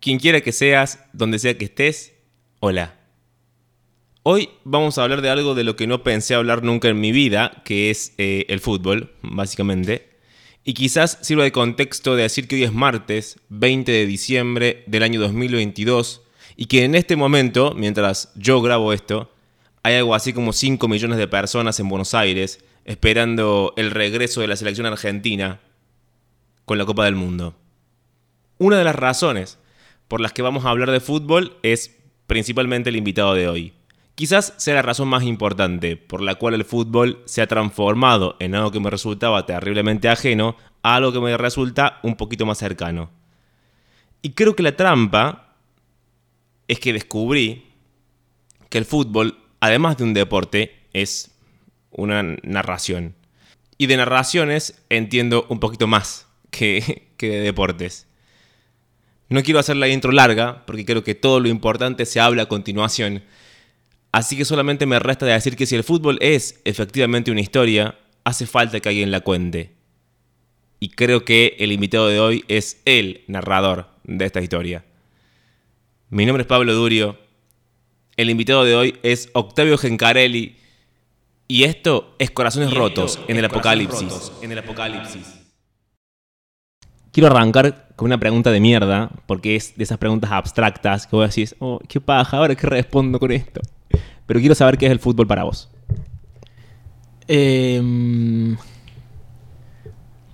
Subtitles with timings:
[0.00, 2.14] Quien quiera que seas, donde sea que estés,
[2.60, 2.98] hola.
[4.22, 7.12] Hoy vamos a hablar de algo de lo que no pensé hablar nunca en mi
[7.12, 10.08] vida, que es eh, el fútbol, básicamente.
[10.64, 15.02] Y quizás sirva de contexto de decir que hoy es martes, 20 de diciembre del
[15.02, 16.22] año 2022,
[16.56, 19.30] y que en este momento, mientras yo grabo esto,
[19.82, 24.48] hay algo así como 5 millones de personas en Buenos Aires esperando el regreso de
[24.48, 25.60] la selección argentina
[26.64, 27.54] con la Copa del Mundo.
[28.56, 29.58] Una de las razones
[30.10, 33.74] por las que vamos a hablar de fútbol es principalmente el invitado de hoy.
[34.16, 38.56] Quizás sea la razón más importante por la cual el fútbol se ha transformado en
[38.56, 43.12] algo que me resultaba terriblemente ajeno a algo que me resulta un poquito más cercano.
[44.20, 45.54] Y creo que la trampa
[46.66, 47.66] es que descubrí
[48.68, 51.30] que el fútbol, además de un deporte, es
[51.92, 53.14] una narración.
[53.78, 58.09] Y de narraciones entiendo un poquito más que, que de deportes.
[59.30, 62.48] No quiero hacer la intro larga, porque creo que todo lo importante se habla a
[62.48, 63.22] continuación.
[64.10, 67.96] Así que solamente me resta de decir que si el fútbol es efectivamente una historia,
[68.24, 69.72] hace falta que alguien la cuente.
[70.80, 74.84] Y creo que el invitado de hoy es el narrador de esta historia.
[76.08, 77.16] Mi nombre es Pablo Durio.
[78.16, 80.56] El invitado de hoy es Octavio Gencarelli.
[81.46, 84.32] Y esto es Corazones Rotos en el Apocalipsis.
[84.42, 85.40] En el Apocalipsis.
[87.12, 91.28] Quiero arrancar con una pregunta de mierda, porque es de esas preguntas abstractas que vos
[91.28, 93.60] decís, oh, qué paja, ahora qué respondo con esto.
[94.24, 95.68] Pero quiero saber qué es el fútbol para vos.
[97.28, 98.56] Em,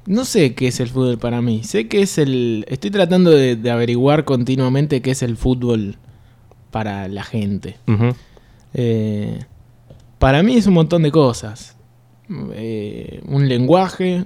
[0.06, 1.64] no sé qué es el fútbol para mí.
[1.64, 2.64] Sé que es el.
[2.68, 5.96] Estoy tratando de, de averiguar continuamente qué es el fútbol
[6.70, 7.78] para la gente.
[8.74, 9.40] Eh,
[10.20, 11.76] para mí es un montón de cosas.
[12.52, 14.22] Eh, un lenguaje,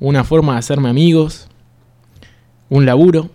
[0.00, 1.48] una forma de hacerme amigos,
[2.68, 3.30] un laburo,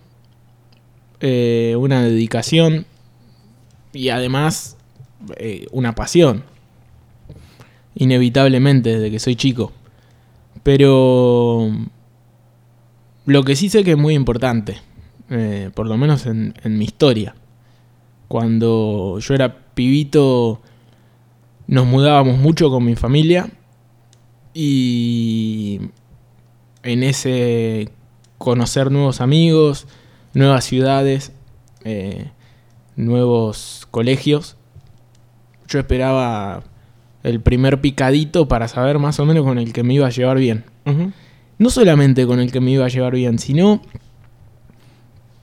[1.19, 2.85] eh, una dedicación
[3.93, 4.77] y además
[5.37, 6.43] eh, una pasión.
[7.95, 9.71] Inevitablemente desde que soy chico.
[10.63, 11.69] Pero
[13.25, 14.77] lo que sí sé que es muy importante,
[15.29, 17.35] eh, por lo menos en, en mi historia.
[18.27, 20.61] Cuando yo era pibito
[21.69, 23.47] nos mudábamos mucho con mi familia
[24.55, 25.79] y
[26.81, 27.89] en ese
[28.39, 29.85] conocer nuevos amigos,
[30.33, 31.33] nuevas ciudades,
[31.83, 32.31] eh,
[32.95, 34.57] nuevos colegios.
[35.67, 36.63] Yo esperaba
[37.21, 40.37] el primer picadito para saber más o menos con el que me iba a llevar
[40.37, 40.65] bien.
[41.59, 43.81] No solamente con el que me iba a llevar bien, sino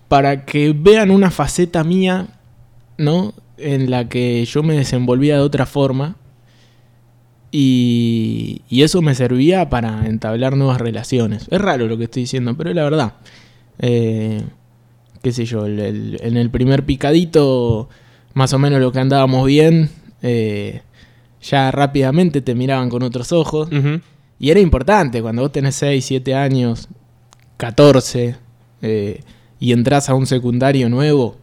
[0.08, 2.28] para que vean una faceta mía,
[2.96, 3.34] ¿no?
[3.58, 6.16] En la que yo me desenvolvía de otra forma
[7.50, 11.46] y, eso me servía para entablar nuevas relaciones.
[11.50, 13.14] Es raro lo que estoy diciendo, pero es la verdad.
[13.78, 14.42] Eh,
[15.22, 17.88] qué sé yo, en el primer picadito,
[18.34, 19.90] más o menos lo que andábamos bien,
[20.22, 20.82] eh,
[21.42, 23.68] ya rápidamente te miraban con otros ojos.
[24.38, 26.88] Y era importante, cuando vos tenés 6, 7 años,
[27.56, 28.36] 14,
[28.82, 29.20] eh,
[29.58, 31.36] y entras a un secundario nuevo,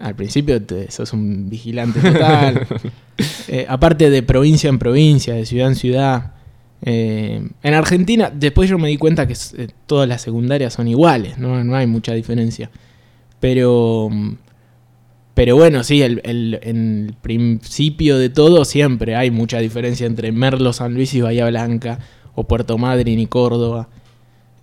[0.00, 2.66] al principio te, sos un vigilante total.
[3.48, 6.32] Eh, aparte de provincia en provincia, de ciudad en ciudad.
[6.80, 11.36] Eh, en Argentina, después yo me di cuenta que eh, todas las secundarias son iguales,
[11.36, 12.70] no, hay mucha diferencia.
[13.38, 14.08] Pero,
[15.34, 20.94] pero bueno, sí, el, el, principio de todo siempre hay mucha diferencia entre Merlo, San
[20.94, 21.98] Luis y Bahía Blanca,
[22.34, 23.90] o Puerto Madryn y Córdoba.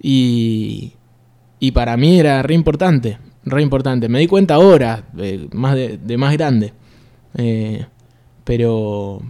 [0.02, 0.94] Y,
[1.60, 3.20] y para mí era re importante
[3.50, 4.10] re importante.
[4.10, 5.06] Me di cuenta ahora,
[5.54, 6.74] más de, más grande.
[7.36, 7.86] Eh,
[8.44, 9.22] pero,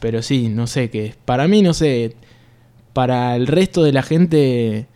[0.00, 1.14] pero sí, no sé qué.
[1.24, 2.16] Para mí, no sé.
[2.92, 4.86] Para el resto de la gente.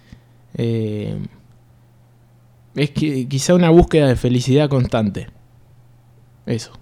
[0.55, 1.19] Eh,
[2.75, 5.29] es que, quizá una búsqueda de felicidad constante.
[6.47, 6.73] Eso.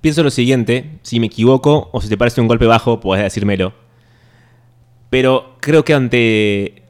[0.00, 3.72] Pienso lo siguiente, si me equivoco o si te parece un golpe bajo, puedes decírmelo.
[5.08, 6.82] Pero creo que ante...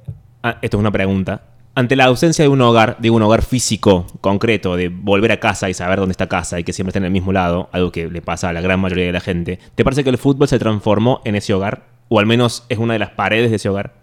[0.43, 4.07] Ah, esto es una pregunta ante la ausencia de un hogar, digo un hogar físico
[4.21, 7.05] concreto, de volver a casa y saber dónde está casa y que siempre está en
[7.05, 9.83] el mismo lado, algo que le pasa a la gran mayoría de la gente, ¿te
[9.83, 11.87] parece que el fútbol se transformó en ese hogar?
[12.09, 13.95] ¿O al menos es una de las paredes de ese hogar?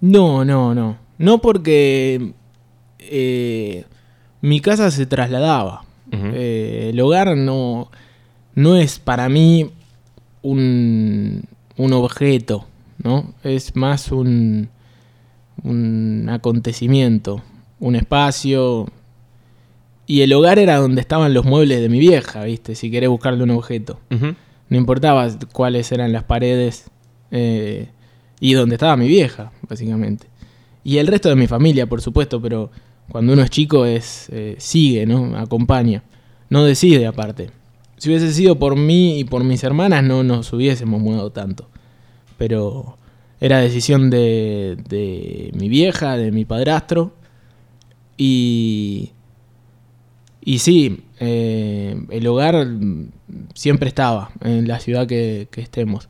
[0.00, 0.96] No, no, no.
[1.18, 2.32] No porque
[2.98, 3.84] eh,
[4.40, 5.82] mi casa se trasladaba.
[6.12, 7.90] Eh, el hogar no,
[8.54, 9.70] no es para mí
[10.42, 11.42] un,
[11.76, 12.64] un objeto,
[13.02, 13.34] ¿no?
[13.42, 14.68] Es más un
[15.66, 17.42] un acontecimiento,
[17.80, 18.86] un espacio.
[20.06, 22.74] Y el hogar era donde estaban los muebles de mi vieja, ¿viste?
[22.74, 23.98] Si querés buscarle un objeto.
[24.68, 26.90] No importaba cuáles eran las paredes
[27.30, 27.88] eh,
[28.40, 30.28] y donde estaba mi vieja, básicamente.
[30.84, 32.70] Y el resto de mi familia, por supuesto, pero
[33.08, 35.36] cuando uno es chico es eh, sigue, ¿no?
[35.36, 36.02] Acompaña.
[36.48, 37.50] No decide aparte.
[37.96, 41.68] Si hubiese sido por mí y por mis hermanas no nos hubiésemos mudado tanto.
[42.38, 42.95] Pero
[43.40, 47.14] era decisión de, mi vieja, de mi padrastro.
[48.16, 49.12] Y,
[50.58, 52.66] sí, eh, el hogar
[53.54, 56.08] siempre estaba en la ciudad que, que estemos.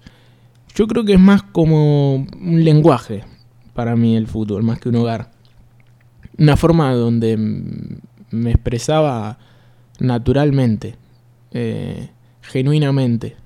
[0.75, 3.25] Yo creo que es más como un lenguaje
[3.75, 5.31] para mí el fútbol, más que un hogar.
[6.39, 7.37] Una forma donde
[8.31, 9.39] me expresaba
[10.01, 10.97] naturalmente,
[11.53, 12.11] eh,
[12.43, 13.37] genuinamente,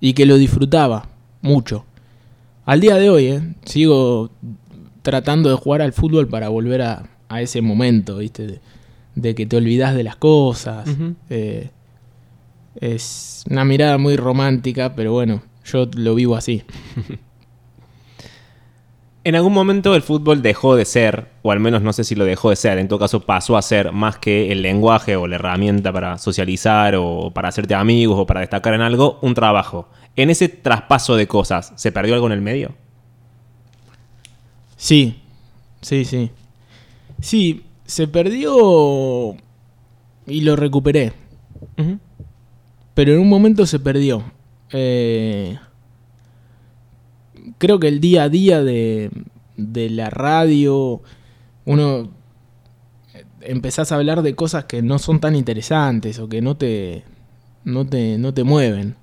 [0.00, 1.08] y que lo disfrutaba
[1.42, 1.84] mucho.
[2.70, 4.30] Al día de hoy, eh, sigo
[5.02, 8.46] tratando de jugar al fútbol para volver a, a ese momento, ¿viste?
[8.46, 8.60] De,
[9.16, 10.86] de, que te olvidas de las cosas.
[10.86, 11.14] Uh -huh.
[11.30, 11.70] eh,
[12.76, 16.62] es una mirada muy romántica, pero bueno, yo lo vivo así.
[19.22, 22.24] En algún momento el fútbol dejó de ser, o al menos no sé si lo
[22.24, 25.34] dejó de ser, en todo caso pasó a ser más que el lenguaje o la
[25.34, 29.90] herramienta para socializar o para hacerte amigos o para destacar en algo, un trabajo.
[30.16, 32.74] En ese traspaso de cosas, ¿se perdió algo en el medio?
[34.76, 35.20] Sí,
[35.82, 36.30] sí, sí.
[37.20, 39.36] Sí, se perdió
[40.26, 41.12] y lo recuperé.
[41.76, 41.98] Uh -huh.
[42.94, 44.24] Pero en un momento se perdió.
[44.70, 45.58] Eh,
[47.58, 49.10] creo que el día a día de,
[49.56, 51.02] de, la radio,
[51.64, 52.10] uno
[53.40, 57.04] empezás a hablar de cosas que no son tan interesantes o que no te,
[57.64, 58.96] no te, no te mueven.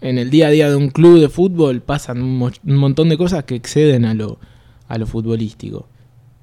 [0.00, 3.08] En el día a día de un club de fútbol pasan un, mo un montón
[3.08, 4.38] de cosas que exceden a lo,
[4.88, 5.88] a lo futbolístico.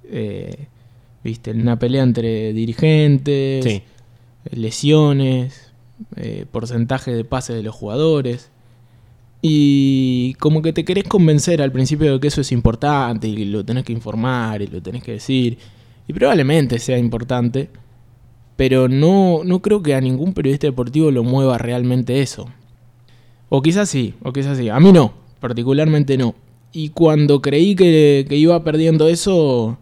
[0.06, 0.68] Eh,
[1.24, 3.81] Viste, una pelea entre dirigentes, sí.
[4.51, 5.71] lesiones,
[6.18, 8.51] eh, porcentaje de pases de los jugadores.
[9.45, 13.66] Y como que te querés convencer al principio de que eso es importante y lo
[13.66, 15.57] tenés que informar y lo tenés que decir.
[16.07, 17.69] Y probablemente sea importante,
[18.56, 22.48] pero no, no creo que a ningún periodista deportivo lo mueva realmente eso.
[23.50, 24.69] O quizás sí, o quizás sí.
[24.69, 26.36] A mí no, particularmente no.
[26.72, 29.78] Y cuando creí que, que iba perdiendo eso,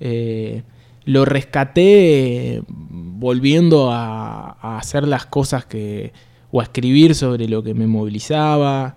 [0.00, 0.64] eh,
[1.04, 6.12] lo rescaté volviendo a, a, hacer las cosas que.
[6.50, 8.96] O a escribir sobre lo que me movilizaba.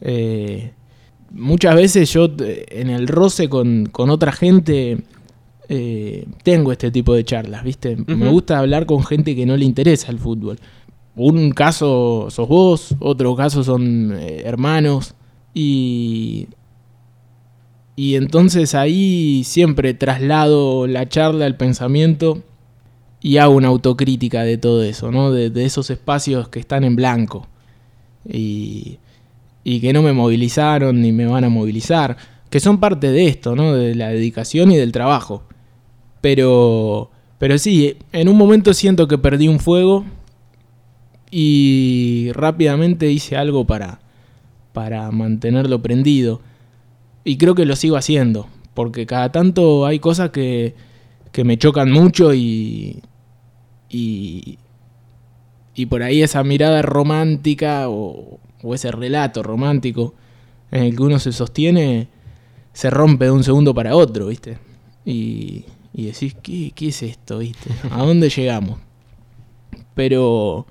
[0.00, 0.72] Eh,
[1.30, 5.02] muchas veces yo en el roce con, con otra gente
[5.68, 7.94] eh, tengo este tipo de charlas, ¿viste?
[7.94, 8.16] Uh -huh.
[8.16, 10.58] Me gusta hablar con gente que no le interesa el fútbol.
[11.14, 15.14] Un caso sos vos, otro caso son eh, hermanos.
[15.54, 16.48] Y
[17.94, 22.42] y entonces ahí siempre traslado la charla, el pensamiento
[23.22, 25.30] y hago una autocrítica de todo eso, ¿no?
[25.30, 27.46] De, esos espacios que están en blanco
[28.28, 28.98] y,
[29.62, 32.16] y, que no me movilizaron ni me van a movilizar,
[32.50, 33.74] que son parte de esto, ¿no?
[33.74, 35.44] De la dedicación y del trabajo.
[36.20, 40.04] Pero, pero sí, en un momento siento que perdí un fuego
[41.30, 44.00] y rápidamente hice algo para,
[44.72, 46.40] para mantenerlo prendido.
[47.24, 50.74] Y creo que lo sigo haciendo, porque cada tanto hay cosas que,
[51.30, 53.00] que me chocan mucho y,
[53.92, 54.58] y,
[55.74, 60.14] y, por ahí esa mirada romántica o, o, ese relato romántico
[60.70, 62.08] en el que uno se sostiene
[62.72, 64.58] se rompe de un segundo para otro, ¿viste?
[65.04, 67.70] Y, y decís, ¿qué, ¿qué, es esto, viste?
[67.90, 68.80] ¿A dónde llegamos?
[69.94, 70.66] Pero,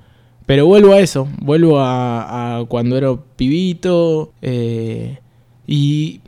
[0.47, 5.19] pero vuelvo a eso, vuelvo a, cuando era pibito eh,
[5.67, 6.21] y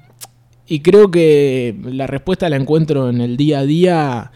[0.73, 4.31] y creo que la respuesta la encuentro en el día a día,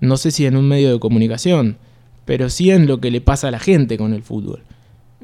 [0.00, 1.78] no sé si en un medio de comunicación,
[2.24, 4.62] pero sí en lo que le pasa a la gente con el fútbol.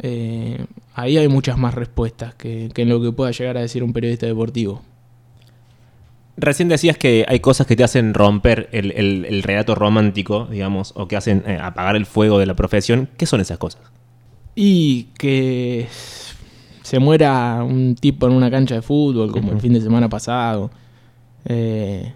[0.02, 3.82] Eh, ahí hay muchas más respuestas que, que, en lo que pueda llegar a decir
[3.82, 4.82] un periodista deportivo.
[6.36, 10.92] Recién decías que hay cosas que te hacen romper el, el, el relato romántico, digamos,
[10.94, 13.08] o que hacen eh, apagar el fuego de la profesión.
[13.16, 13.80] ¿Qué son esas cosas?
[14.54, 15.86] Y que
[16.82, 19.54] se muera un tipo en una cancha de fútbol, como uh -huh.
[19.54, 20.70] el fin de semana pasado,
[21.46, 22.12] eh,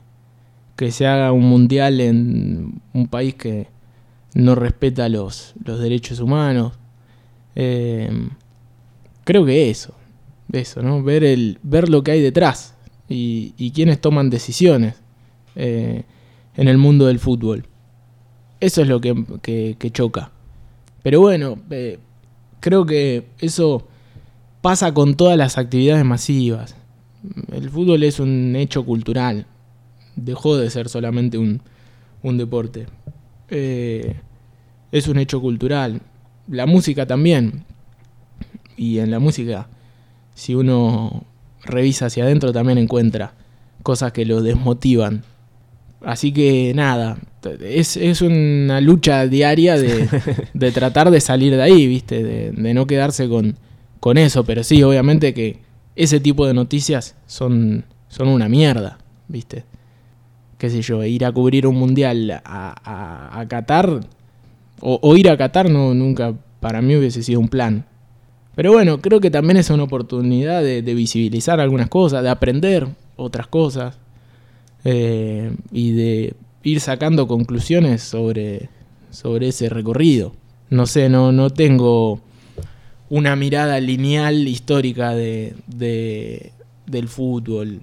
[0.76, 3.68] que se haga un mundial en un país que
[4.34, 6.72] no respeta los, los derechos humanos.
[7.56, 8.28] Eh,
[9.24, 9.94] creo que eso,
[10.52, 11.02] eso, ¿no?
[11.02, 12.74] Ver, el, ver lo que hay detrás
[13.08, 14.94] y, y quienes toman decisiones
[15.56, 16.04] eh,
[16.56, 17.66] en el mundo del fútbol.
[18.60, 20.30] Eso es lo que, que, choca.
[21.02, 21.98] Pero bueno, eh,
[22.60, 23.86] creo que eso
[24.60, 26.76] pasa con todas las actividades masivas.
[27.52, 29.46] El fútbol es un hecho cultural.
[30.16, 31.62] Dejó de ser solamente un,
[32.22, 32.86] un deporte.
[33.50, 34.14] Eh,
[34.92, 36.00] es un hecho cultural.
[36.48, 37.64] La música también.
[38.76, 39.68] Y en la música,
[40.34, 41.24] si uno
[41.62, 43.34] revisa hacia adentro, también encuentra
[43.82, 45.24] cosas que lo desmotivan.
[46.02, 47.18] Así que nada,
[47.60, 50.08] es, es una lucha diaria de,
[50.54, 52.22] de, tratar de salir de ahí, ¿viste?
[52.22, 53.56] De, de, no quedarse con,
[54.00, 54.44] con eso.
[54.44, 55.58] Pero sí, obviamente que
[55.96, 59.64] ese tipo de noticias son, son una mierda, ¿viste?
[60.60, 64.00] Qué sé yo, ir a cubrir un mundial a, a, Qatar
[64.82, 67.86] o, ir a Qatar no, nunca para mí hubiese sido un plan.
[68.54, 72.88] Pero bueno, creo que también es una oportunidad de, de visibilizar algunas cosas, de aprender
[73.16, 73.96] otras cosas
[74.84, 78.68] eh, y de ir sacando conclusiones sobre,
[79.10, 80.34] sobre ese recorrido.
[80.68, 82.20] No sé, no, no tengo
[83.08, 86.52] una mirada lineal histórica de, de,
[86.84, 87.80] del fútbol.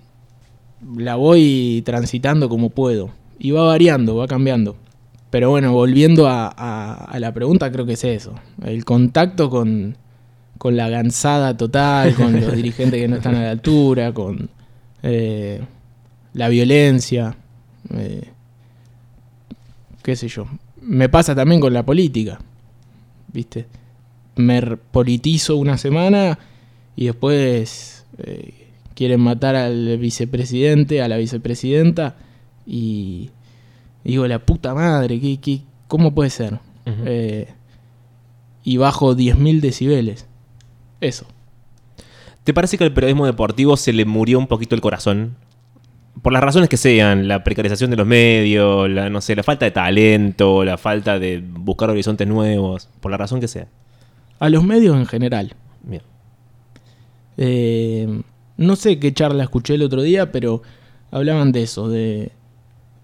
[0.95, 3.09] La voy transitando como puedo.
[3.39, 4.75] Y va variando, va cambiando.
[5.29, 8.33] Pero bueno, volviendo a, a, a la pregunta, creo que es eso.
[8.63, 9.97] El contacto con,
[10.57, 14.49] con la gansada total, con los dirigentes que no están a la altura, con
[15.03, 15.61] eh,
[16.33, 17.35] la violencia.
[17.93, 18.29] Eh,
[20.03, 20.47] qué sé yo.
[20.81, 22.39] Me pasa también con la política.
[23.31, 23.67] ¿Viste?
[24.35, 26.39] Me politizo una semana
[26.95, 28.56] y después eh,
[28.97, 32.15] quieren matar al vicepresidente, a la vicepresidenta
[32.65, 33.29] y
[34.03, 36.55] digo, la puta madre, ¿qué, qué, cómo puede ser?
[36.55, 37.03] Uh -huh.
[37.05, 37.47] eh,
[38.63, 40.25] y bajo 10.000 decibeles.
[40.99, 41.27] Eso.
[42.43, 45.35] ¿Te parece que al periodismo deportivo se le murió un poquito el corazón?
[46.23, 49.65] Por las razones que sean, la precarización de los medios, la, no sé, la falta
[49.65, 53.67] de talento, la falta de buscar horizontes nuevos, por la razón que sea.
[54.39, 55.53] A los medios en general.
[55.83, 56.01] Bien.
[57.37, 58.23] Eh,
[58.57, 60.61] no sé qué charla escuché el otro día, pero
[61.11, 62.31] hablaban de eso, de,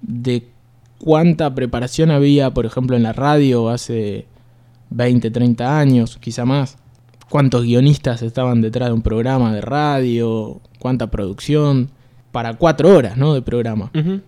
[0.02, 0.48] de
[1.00, 4.26] cuánta preparación había, por ejemplo, en la radio hace
[4.90, 6.78] 20, 30 años, quizá más.
[7.30, 11.90] Cuántos guionistas estaban detrás de un programa de radio, cuánta producción,
[12.32, 13.34] para cuatro horas ¿no?
[13.34, 13.92] de programa.
[13.94, 14.22] Uh -huh.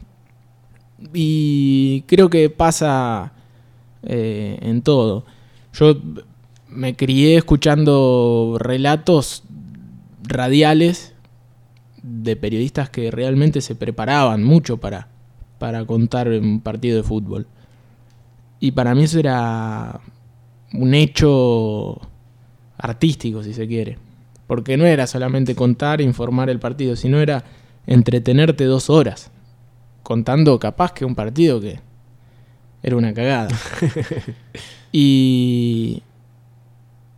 [1.13, 3.33] Y creo que pasa
[4.03, 5.25] eh, en todo.
[5.73, 5.97] Yo
[6.69, 9.43] me crié escuchando relatos
[10.23, 11.14] radiales
[12.07, 15.07] de periodistas que realmente se preparaban mucho para,
[15.57, 17.47] para contar un partido de fútbol.
[18.59, 19.99] Y para mí eso era
[20.73, 21.99] un hecho
[22.77, 23.97] artístico, si se quiere.
[24.45, 27.43] Porque no era solamente contar e informar el partido, sino era
[27.87, 29.31] entretenerte dos horas
[30.03, 31.79] contando capaz que un partido que
[32.83, 33.49] era una cagada.
[34.91, 36.03] y,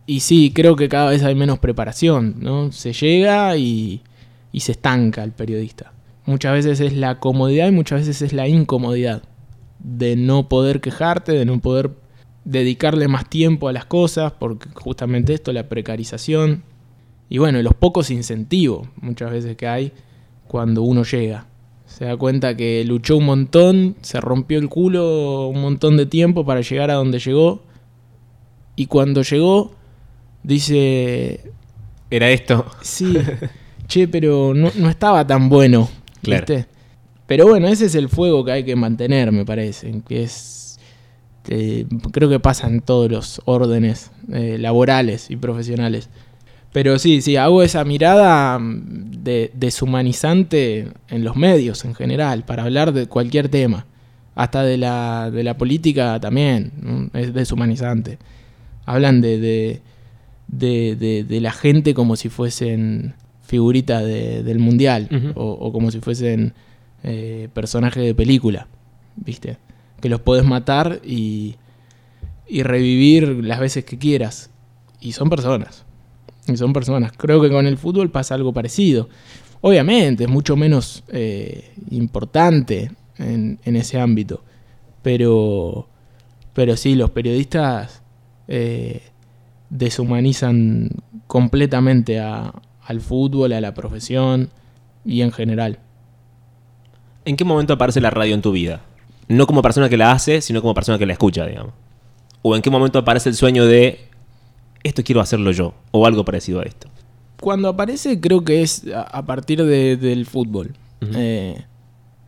[0.06, 2.72] y sí, creo que cada vez hay menos preparación, ¿no?
[2.72, 4.00] Se llega y,
[4.52, 5.92] y se estanca el periodista.
[6.26, 9.22] Muchas veces es la comodidad y muchas veces es la incomodidad
[9.78, 11.92] de no poder quejarte, de no poder
[12.44, 16.62] dedicarle más tiempo a las cosas, porque justamente esto, la precarización,
[17.28, 19.92] y bueno, los pocos incentivos muchas veces que hay
[20.46, 21.46] cuando uno llega.
[21.86, 26.44] Se da cuenta que luchó un montón, se rompió el culo un montón de tiempo
[26.44, 27.62] para llegar a donde llegó,
[28.76, 29.72] y cuando llegó,
[30.42, 31.52] dice...
[32.10, 32.64] ¿Era esto?
[32.80, 33.18] Sí,
[33.88, 35.88] che, pero no, no estaba tan bueno,
[36.22, 36.46] claro.
[36.46, 36.66] ¿viste?
[37.26, 40.58] Pero bueno, ese es el fuego que hay que mantener, me parece, que es
[41.50, 46.10] eh, creo que pasa en todos los órdenes eh, laborales y profesionales.
[46.72, 52.92] Pero sí, sí, hago esa mirada de, deshumanizante en los medios en general, para hablar
[52.92, 53.86] de cualquier tema.
[54.34, 57.10] Hasta de la, de la política también, ¿no?
[57.18, 58.18] es deshumanizante.
[58.84, 59.82] Hablan de, de,
[60.46, 63.14] de, de, la gente como si fuesen
[63.48, 65.32] figuritas del mundial, uh -huh.
[65.34, 66.52] o, o, como si fuesen
[67.02, 68.68] eh, personajes de película,
[69.16, 69.56] ¿viste?
[70.00, 71.56] que los podés matar y,
[72.46, 74.50] y revivir las veces que quieras.
[75.00, 75.84] Y son personas.
[76.46, 77.12] Y son personas.
[77.16, 79.08] Creo que con el fútbol pasa algo parecido.
[79.60, 84.44] Obviamente, es mucho menos eh, importante en, en, ese ámbito.
[85.02, 85.88] Pero,
[86.52, 88.02] pero sí, los periodistas
[88.46, 89.02] eh,
[89.70, 90.90] deshumanizan
[91.26, 92.54] completamente a,
[92.88, 94.50] al fútbol, a la profesión
[95.04, 95.78] y en general.
[97.24, 98.80] ¿En qué momento aparece la radio en tu vida?
[99.28, 101.74] no como persona que la hace, sino como persona que la escucha, digamos.
[102.42, 104.00] O en qué momento aparece el sueño de
[104.82, 106.88] esto quiero hacerlo yo, o algo parecido a esto.
[107.40, 110.74] Cuando aparece creo que es a partir de, del fútbol.
[111.00, 111.12] Uh -huh.
[111.16, 111.64] eh,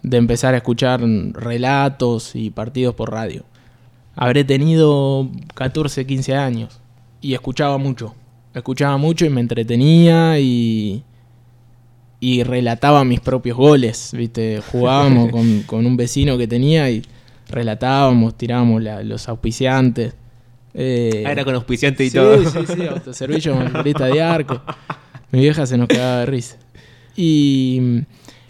[0.03, 3.45] de empezar a escuchar relatos y partidos por radio.
[4.15, 6.81] Habré tenido 14, 15 años
[7.21, 8.15] y escuchaba mucho.
[8.55, 11.05] Escuchaba mucho y me entretenía y,
[12.19, 14.61] y relataba mis propios goles, ¿viste?
[14.73, 17.03] Jugábamos con, con, un vecino que tenía y
[17.49, 20.15] relatábamos, tirábamos la, los auspiciantes.
[20.75, 22.45] Eh, ah, era con auspiciante y sí, todo.
[22.45, 23.55] Sí, sí, autoservillo,
[23.85, 24.61] lista de arco.
[25.33, 26.57] Mi vieja se nos quedaba de risa.
[27.17, 28.03] Y,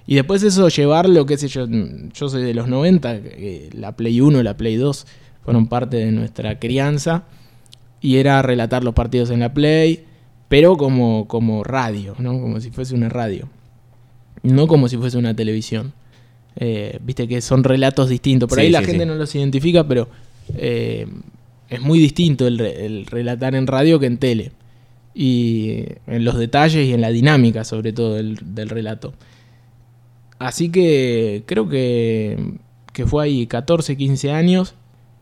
[0.07, 3.21] Y después eso llevarlo, qué sé yo, yo soy de los 90,
[3.75, 5.07] la Play 1, la Play 2
[5.45, 7.25] fueron parte de nuestra crianza.
[8.01, 10.05] Y era relatar los partidos en la Play,
[10.49, 12.41] pero como, como radio, ¿no?
[12.41, 13.49] Como si fuese una radio.
[14.43, 15.93] No como si fuese una televisión.
[16.57, 18.49] Eh, viste que son relatos distintos.
[18.49, 20.09] Por ahí la gente no los identifica, pero
[20.57, 21.07] eh,
[21.69, 24.53] es muy distinto el, relatar en radio que en tele.
[25.15, 29.13] Y en los detalles y en la dinámica, sobre todo, del, relato.
[30.39, 32.55] Así que creo que,
[32.93, 34.75] que, fue ahí 14, 15 años.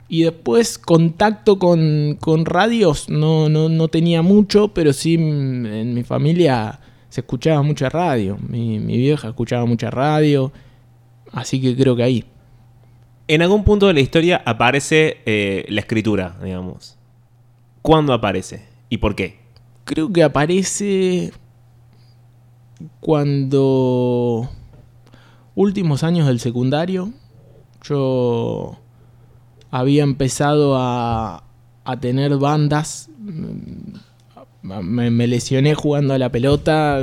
[0.09, 6.03] Y después contacto con, con radios no, no, no, tenía mucho, pero sí en mi
[6.03, 8.39] familia se escuchaba mucha radio.
[8.49, 10.51] Mi, mi vieja escuchaba mucha radio.
[11.33, 12.25] Así que creo que ahí.
[13.27, 16.97] En algún punto de la historia aparece eh, la escritura, digamos.
[17.83, 18.65] ¿Cuándo aparece?
[18.89, 19.39] ¿Y por qué?
[19.85, 21.33] Creo que aparece
[23.01, 24.49] cuando
[25.55, 27.13] últimos años del secundario
[27.83, 28.79] yo
[29.71, 31.45] había empezado a,
[31.85, 33.11] a tener bandas.
[34.63, 37.01] Me, me, lesioné jugando a la pelota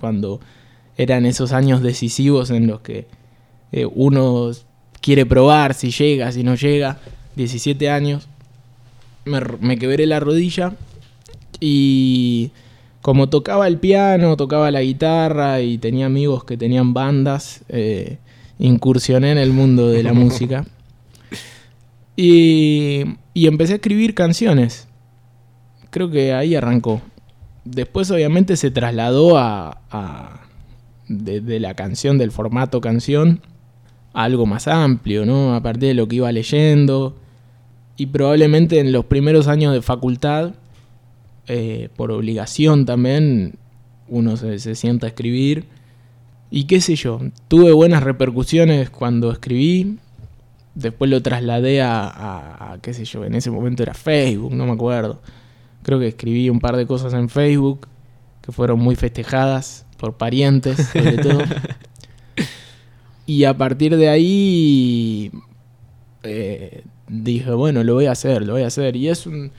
[0.00, 0.40] cuando
[0.96, 3.06] eran esos años decisivos en los que
[3.72, 4.50] eh, uno
[5.00, 6.98] quiere probar si llega, si no llega.
[7.36, 8.28] 17 años.
[9.24, 10.72] Me, quebré la rodilla.
[11.60, 12.50] Y
[13.02, 18.18] como tocaba el piano, tocaba la guitarra y tenía amigos que tenían bandas, eh,
[18.58, 20.66] incursioné en el mundo de la música.
[22.16, 23.04] Y,
[23.34, 24.88] y, empecé a escribir canciones.
[25.90, 27.02] Creo que ahí arrancó.
[27.64, 30.46] Después obviamente se trasladó a, a
[31.08, 33.40] de, la canción, del formato canción,
[34.12, 35.54] algo más amplio, ¿no?
[35.54, 37.16] A partir de lo que iba leyendo.
[37.96, 40.54] Y probablemente en los primeros años de facultad,
[41.46, 43.54] eh, por obligación también,
[44.08, 45.66] uno se, sienta a escribir.
[46.50, 49.98] Y qué sé yo, tuve buenas repercusiones cuando escribí.
[50.76, 55.22] Después lo trasladé a, qué sé yo, en ese momento era Facebook, no me acuerdo.
[55.82, 57.88] Creo que escribí un par de cosas en Facebook
[58.42, 61.38] que fueron muy festejadas por parientes, sobre todo.
[63.24, 65.32] Y a partir de ahí
[66.22, 68.96] eh, dije, bueno, lo voy a hacer, lo voy a hacer.
[68.96, 69.50] Y es un,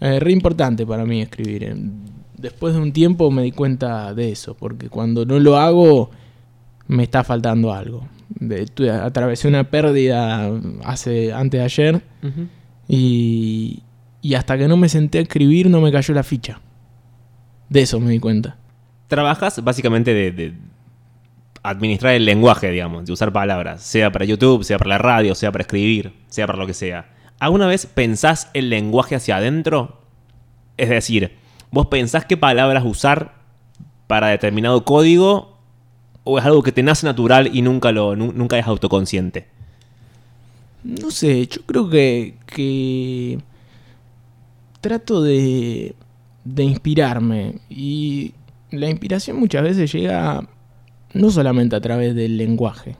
[0.00, 1.76] eh, re importante para mí escribir.
[2.38, 6.10] Después de un tiempo me di cuenta de eso, porque cuando no lo hago
[6.88, 8.08] me está faltando algo.
[8.48, 10.50] De, atravesé una pérdida
[10.84, 12.02] hace antes de ayer
[12.88, 13.82] y,
[14.20, 16.60] y hasta que no me senté a escribir no me cayó la ficha.
[17.68, 18.56] De eso me di cuenta.
[19.08, 20.54] Trabajas básicamente de
[21.62, 25.52] administrar el lenguaje, digamos, de usar palabras, sea para YouTube, sea para la radio, sea
[25.52, 27.10] para escribir, sea para lo que sea.
[27.38, 30.00] ¿Alguna vez pensás el lenguaje hacia adentro?
[30.76, 31.36] Es decir,
[31.70, 33.34] ¿vos pensás qué palabras usar
[34.06, 35.51] para determinado código
[36.24, 39.46] o es algo que te nace natural y nunca, lo, nunca es autoconsciente?
[40.84, 43.38] No sé, yo creo que, que
[44.80, 45.94] trato de,
[46.44, 48.34] de inspirarme y
[48.70, 50.48] la inspiración muchas veces llega
[51.14, 52.96] no solamente a través del lenguaje.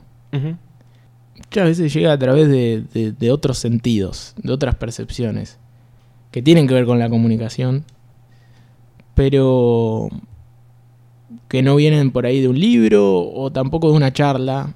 [1.37, 5.58] Muchas veces llega a través de, otros sentidos, de otras percepciones,
[6.30, 7.85] que tienen que ver con la comunicación,
[9.14, 10.08] pero
[11.52, 14.74] que no vienen por ahí de un libro o tampoco de una charla.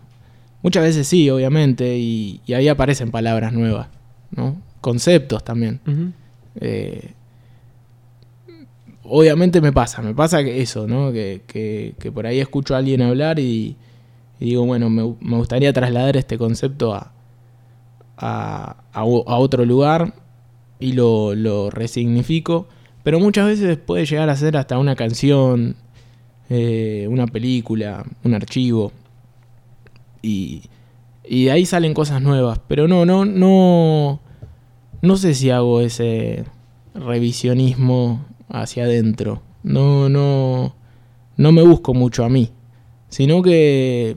[0.62, 3.88] Muchas veces sí, obviamente, y, ahí aparecen palabras nuevas,
[4.30, 4.60] ¿no?
[4.80, 5.80] Conceptos también
[9.08, 11.12] obviamente me pasa, me pasa que eso, ¿no?
[11.12, 13.76] Que, que, por ahí escucho a alguien hablar y,
[14.40, 15.02] digo, bueno, me,
[15.36, 17.12] gustaría trasladar este concepto a,
[18.16, 20.14] a, a, otro lugar
[20.78, 22.68] y lo, lo, resignifico,
[23.02, 25.76] pero muchas veces puede llegar a ser hasta una canción,
[26.48, 28.92] eh, una película, un archivo,
[30.22, 30.62] y,
[31.28, 34.20] de ahí salen cosas nuevas, pero no, no, no,
[35.02, 36.44] no sé si hago ese
[36.94, 39.42] revisionismo hacia adentro.
[39.62, 40.74] No, no,
[41.37, 42.50] no me busco mucho a mí,
[43.09, 44.16] sino que,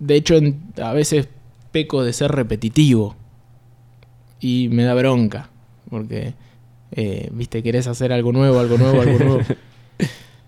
[0.00, 0.40] de hecho,
[0.82, 1.28] a veces
[1.70, 3.14] peco de ser repetitivo
[4.40, 5.50] y me da bronca,
[5.88, 6.34] porque,
[6.92, 9.40] eh, viste, querés hacer algo nuevo, algo nuevo, algo nuevo.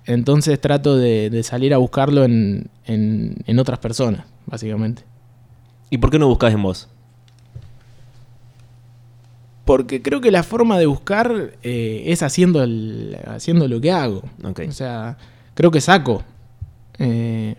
[0.08, 5.04] Entonces trato de, salir a buscarlo en, en, en otras personas, básicamente.
[5.90, 6.88] ¿Y por qué no buscas en vos?
[9.68, 12.66] porque creo que la forma de buscar eh, es haciendo,
[13.26, 14.22] haciendo lo que hago.
[14.42, 15.18] O sea,
[15.52, 16.24] creo que saco.
[16.98, 17.54] Eh,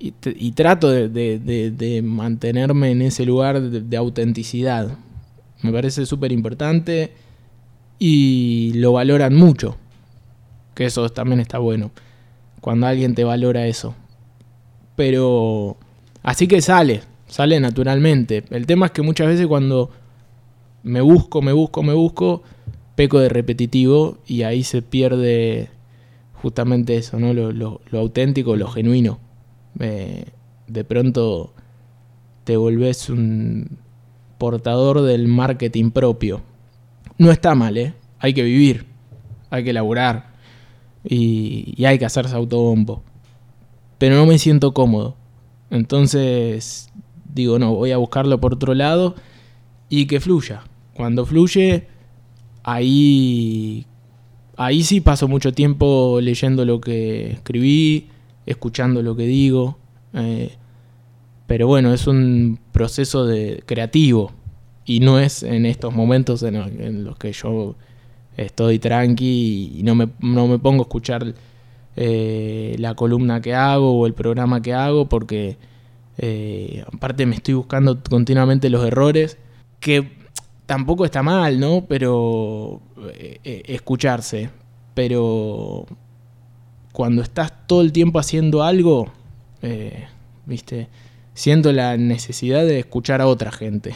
[0.00, 4.88] y, trato de, mantenerme en ese lugar de, autenticidad.
[5.62, 7.12] Me parece súper importante
[8.00, 9.76] y lo valoran mucho.
[10.80, 11.90] Que eso también está bueno.
[12.62, 13.94] Cuando alguien te valora eso.
[14.96, 15.76] pero
[16.22, 18.44] así que sale, sale naturalmente.
[18.50, 19.90] El tema es que muchas veces cuando
[20.82, 22.42] me busco, me busco, me busco,
[22.94, 25.68] peco de repetitivo y ahí se pierde
[26.34, 27.34] justamente eso, ¿no?
[27.34, 29.18] Lo, lo- auténtico, lo genuino.
[29.80, 30.24] Eh,
[30.66, 31.52] de pronto
[32.44, 33.78] te volvés un
[34.38, 36.40] portador del marketing propio.
[37.18, 37.92] No está mal, ¿eh?
[38.18, 38.86] Hay que vivir,
[39.50, 40.29] hay que laburar
[41.04, 43.02] y, hay que hacerse autobombo.
[43.98, 45.16] Pero no me siento cómodo.
[45.70, 46.90] Entonces
[47.32, 49.14] digo, no, voy a buscarlo por otro lado
[49.88, 50.64] y que fluya.
[50.94, 51.86] Cuando fluye,
[52.62, 53.86] ahí,
[54.56, 58.08] ahí sí paso mucho tiempo leyendo lo que escribí,
[58.46, 59.78] escuchando lo que digo.
[60.14, 60.56] eh,
[61.46, 64.32] pero bueno, es un proceso de creativo
[64.84, 67.74] y no es en estos momentos en, en los que yo
[68.44, 71.34] estoy tranqui y no me, no me pongo a escuchar
[71.96, 75.58] eh, la columna que hago o el programa que hago porque
[76.18, 79.38] eh, aparte me estoy buscando continuamente los errores
[79.80, 80.12] que
[80.66, 81.84] tampoco está mal, ¿no?
[81.86, 82.80] Pero
[83.14, 84.50] eh, escucharse.
[84.94, 85.86] Pero
[86.92, 89.10] cuando estás todo el tiempo haciendo algo,
[90.46, 90.88] viste,
[91.32, 93.94] siento la necesidad de escuchar a otra gente.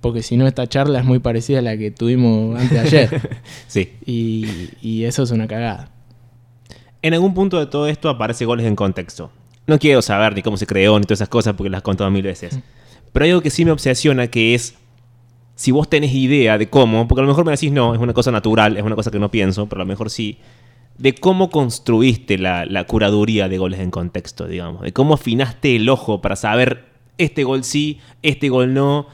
[0.00, 3.40] Porque si no, esta charla es muy parecida a la que tuvimos antes de ayer.
[3.66, 3.92] Sí.
[4.06, 5.90] y, y eso es una cagada.
[7.02, 9.30] En algún punto de todo esto aparece goles en contexto.
[9.66, 12.10] No quiero saber ni cómo se creó ni todas esas cosas porque las he contado
[12.10, 12.58] mil veces.
[13.12, 14.74] Pero hay algo que sí me obsesiona que es
[15.54, 18.14] si vos tenés idea de cómo, porque a lo mejor me decís no, es una
[18.14, 20.38] cosa natural, es una cosa que no pienso, pero a lo mejor sí,
[20.96, 25.88] de cómo construiste la, la curaduría de goles en contexto, digamos, de cómo afinaste el
[25.88, 26.86] ojo para saber
[27.18, 29.06] este gol sí, este gol no,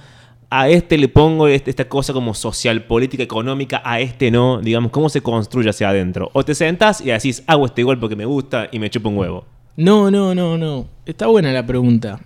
[0.50, 4.90] a este le pongo este- esta cosa como social, política, económica, a este no, digamos,
[4.92, 6.30] cómo se construye hacia adentro.
[6.32, 9.18] O te sentás y decís, hago este gol porque me gusta y me chupo un
[9.18, 9.44] huevo.
[9.76, 10.86] No, no, no, no.
[11.04, 12.20] Está buena la pregunta.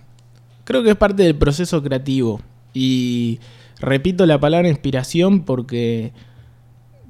[0.63, 2.39] Creo que es parte del proceso creativo.
[2.73, 3.39] Y
[3.79, 6.13] repito la palabra inspiración porque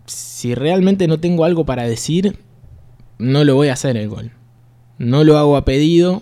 [0.05, 2.39] si realmente no tengo algo para decir,
[3.19, 4.31] no lo voy a hacer el gol.
[4.97, 6.21] No lo hago a pedido.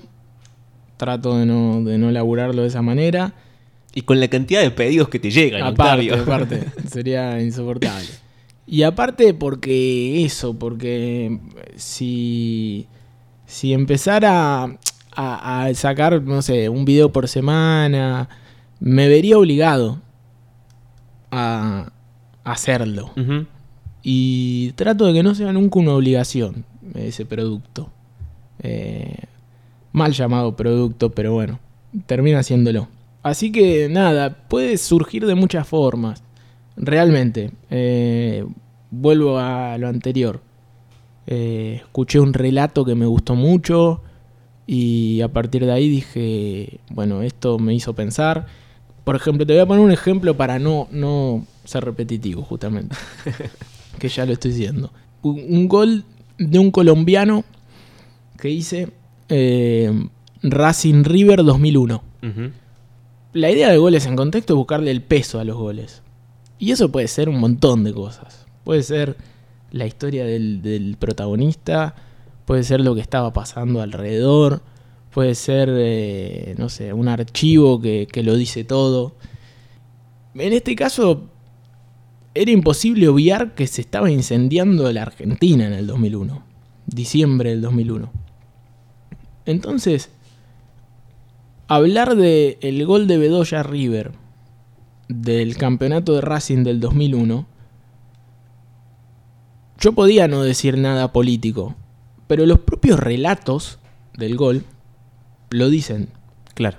[0.98, 3.34] Trato de no, de no laburarlo de esa manera.
[3.94, 6.24] Y con la cantidad de pedidos que te llegan, Aparte, Octavio.
[6.24, 8.08] aparte, sería insoportable.
[8.68, 11.40] Y aparte porque eso, porque
[11.76, 12.88] si,
[13.48, 14.64] si empezara
[15.12, 18.30] a, a sacar, no sé, un video por semana,
[18.80, 20.02] me vería obligado
[21.32, 21.92] a
[22.44, 23.12] hacerlo.
[24.04, 26.64] Y trato de que no sea nunca una obligación
[26.96, 27.92] ese producto.
[28.62, 29.16] Eh,
[29.92, 31.60] mal llamado producto, pero bueno,
[32.06, 32.88] termina siéndolo.
[33.30, 36.24] Así que nada, puede surgir de muchas formas.
[36.76, 37.52] Realmente.
[37.70, 38.46] Eh,
[38.92, 40.42] vuelvo a lo anterior.
[41.28, 44.02] Eh, escuché un relato que me gustó mucho
[44.66, 48.48] y a partir de ahí dije, bueno, esto me hizo pensar.
[49.04, 52.96] Por ejemplo, te voy a poner un ejemplo para no, no ser repetitivo, justamente.
[54.00, 54.92] que ya lo estoy diciendo.
[55.22, 56.04] Un, un gol
[56.38, 57.44] de un colombiano
[58.40, 58.90] que dice
[59.28, 59.92] eh,
[60.42, 62.04] Racing River 2001.
[62.24, 62.52] Ujú.
[63.32, 66.02] La idea de goles en contexto es buscarle el peso a los goles.
[66.58, 68.48] Y eso puede ser un montón de cosas.
[68.64, 69.18] Puede ser
[69.72, 71.94] la historia del, protagonista,
[72.46, 74.64] puede ser lo que estaba pasando alrededor,
[75.12, 79.14] puede ser, eh, no sé, un archivo que, que lo dice todo.
[80.34, 81.30] En este caso,
[82.34, 86.44] era imposible obviar que se estaba incendiando la Argentina en el 2001,
[86.88, 88.12] diciembre del 2001.
[89.46, 90.10] Entonces,
[91.70, 94.12] hablar de el gol de Bedoya River
[95.08, 97.48] del campeonato de Racing del 2001,
[99.80, 101.76] yo podía no decir nada político,
[102.28, 103.78] pero los propios relatos
[104.18, 104.66] del gol
[105.52, 106.10] lo dicen.
[106.56, 106.78] Claro.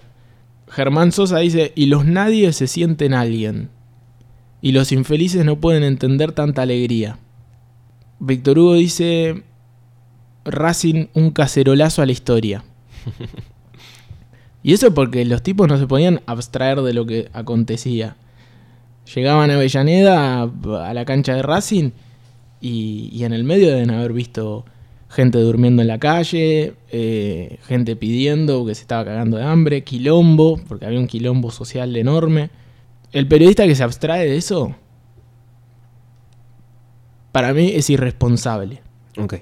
[0.68, 3.70] Germán Sosa dice, y los nadie se sienten alguien,
[4.60, 7.18] y los infelices no pueden entender tanta alegría.
[8.18, 9.44] Víctor Hugo dice,
[10.44, 12.64] Racing un cacerolazo a la historia.
[14.62, 18.16] y eso porque los tipos no se podían abstraer de lo que acontecía.
[19.14, 21.90] Llegaban a Avellaneda, a, la cancha de Racing,
[22.60, 24.64] y, y en el medio deben haber visto
[25.10, 30.60] gente durmiendo en la calle, eh, gente pidiendo que se estaba cagando de hambre, quilombo,
[30.68, 32.50] porque había un quilombo social enorme.
[33.12, 34.76] El periodista que se abstrae de eso,
[37.32, 38.82] para mí es irresponsable.
[39.18, 39.36] Ok.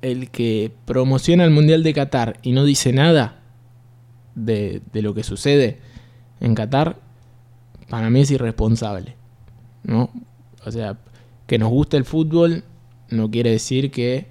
[0.00, 3.35] El que promociona el Mundial de Qatar y no dice nada
[4.36, 5.78] de, de lo que sucede
[6.40, 6.96] en Qatar,
[7.90, 9.16] para mí es irresponsable.
[9.82, 10.10] ¿No?
[10.64, 10.96] O sea,
[11.48, 12.62] que nos guste el fútbol
[13.10, 14.26] no quiere decir que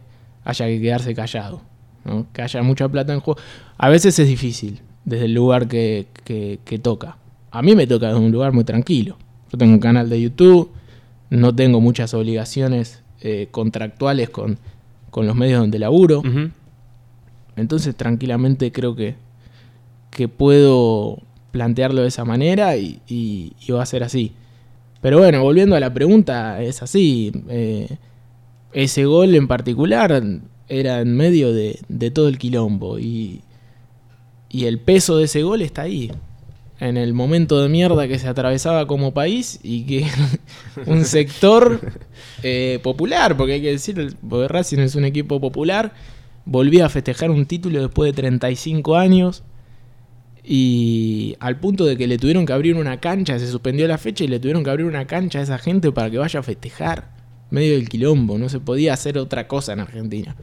[0.46, 1.62] haya que quedarse callado.
[2.06, 2.28] ¿no?
[2.34, 3.40] que haya mucha plata en juego.
[3.78, 7.18] A veces es difícil desde el lugar que, que- que toca.
[7.52, 9.18] A mí me toca desde un lugar muy tranquilo.
[9.52, 10.70] Yo tengo un canal de YouTube,
[11.32, 14.60] no tengo muchas obligaciones eh, contractuales con,
[15.10, 16.22] con los medios donde laburo.
[17.56, 19.16] Entonces tranquilamente creo que,
[20.16, 21.20] que puedo
[21.52, 24.32] plantearlo de esa manera y, va a ser así.
[25.02, 27.32] Pero bueno, volviendo a la pregunta, es así.
[27.50, 27.98] eh,
[28.74, 30.24] ese gol en particular
[30.68, 31.78] era en medio de,
[32.14, 33.42] todo el quilombo y,
[34.50, 36.12] y el peso de ese gol está ahí.
[36.80, 40.08] En el momento de mierda que se atravesaba como país y que
[40.88, 41.80] un sector
[42.44, 45.94] eh, popular, porque hay que decir, porque Racing es un equipo popular,
[46.46, 49.44] volvía a festejar un título después de 35 años
[50.48, 54.24] y al punto de que le tuvieron que abrir una cancha, se suspendió la fecha
[54.24, 57.10] y le tuvieron que abrir una cancha a esa gente para que vaya a festejar.
[57.50, 60.36] Medio del quilombo, no se podía hacer otra cosa en Argentina.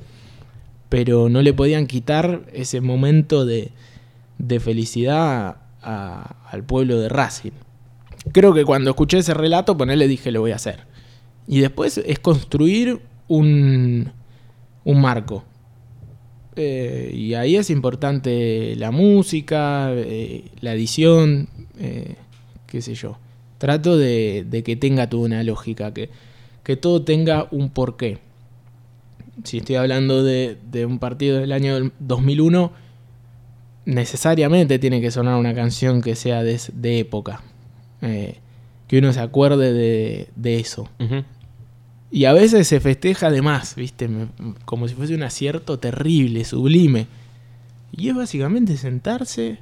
[0.89, 3.71] Pero no le podían quitar ese momento de,
[4.39, 7.53] de felicidad al pueblo de Racing.
[8.33, 10.87] Creo que cuando escuché ese relato, ponerle dije lo voy a hacer.
[11.47, 14.13] Y después es construir un,
[14.85, 15.45] un marco.
[16.57, 22.17] Eh, y ahí es importante la música, eh, la edición, eh,
[22.67, 23.19] qué sé yo.
[23.59, 26.11] Trato de, que tenga toda una lógica, que,
[26.63, 28.19] que todo tenga un porqué.
[29.45, 32.73] Si estoy hablando de, un partido del año del 2001,
[33.87, 37.43] necesariamente tiene que sonar una canción que sea de, de época.
[38.01, 40.89] Que uno se acuerde de, eso.
[40.99, 41.25] Ujú.
[42.13, 44.07] Y a veces se festeja de más, ¿viste?
[44.07, 44.29] Me-
[44.67, 47.07] como si fuese un acierto terrible, sublime.
[47.91, 49.59] Y es básicamente sentarse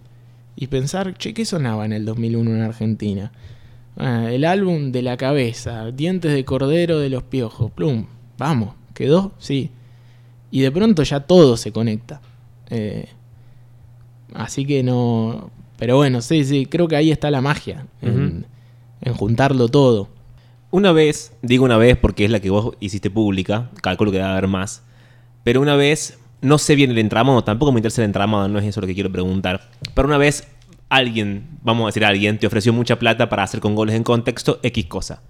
[0.56, 3.30] y pensar, che, ¿qué sonaba en el 2001 en Argentina?
[3.96, 9.32] Ah, el álbum de la cabeza, Dientes de Cordero de los Piojos, plum, vamos, ¿quedó?
[9.38, 9.70] Sí.
[10.50, 12.20] Y de pronto ya todo se conecta.
[12.68, 13.08] Eh,
[14.34, 15.50] así que no...
[15.78, 18.44] Pero bueno, sí, sí, creo que ahí está la magia, en
[19.16, 20.08] juntarlo todo.
[20.72, 24.30] Una vez, digo una vez porque es la que vos hiciste pública, calculo que debe
[24.30, 24.84] haber más,
[25.42, 28.64] pero una vez, no sé bien el entramado, tampoco me interesa el entramado, no es
[28.64, 30.46] eso lo que quiero preguntar, pero una vez
[30.88, 34.60] alguien, vamos a decir alguien, te ofreció mucha plata para hacer con goles en contexto
[34.62, 35.22] X cosa.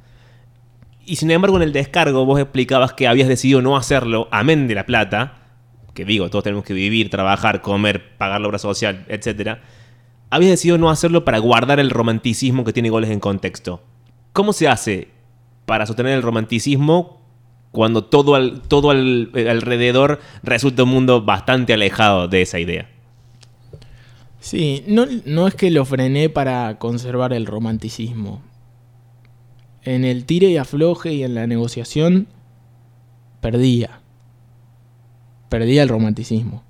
[1.06, 4.74] Y sin embargo en el descargo vos explicabas que habías decidido no hacerlo, amén de
[4.74, 5.38] la plata,
[5.94, 9.58] que digo, todos tenemos que vivir, trabajar, comer, pagar la obra social, etc.
[10.28, 13.82] Habías decidido no hacerlo para guardar el romanticismo que tiene goles en contexto.
[14.34, 15.19] ¿Cómo se hace
[15.70, 17.20] para sostener el romanticismo
[17.70, 22.88] cuando todo, al- todo al- eh, alrededor resulta un mundo bastante alejado de esa idea?
[24.40, 28.42] Sí, no, no es que lo frené para conservar el romanticismo.
[29.84, 32.26] En el tire y afloje y en la negociación
[33.40, 34.00] perdía.
[35.50, 36.64] Perdía el romanticismo.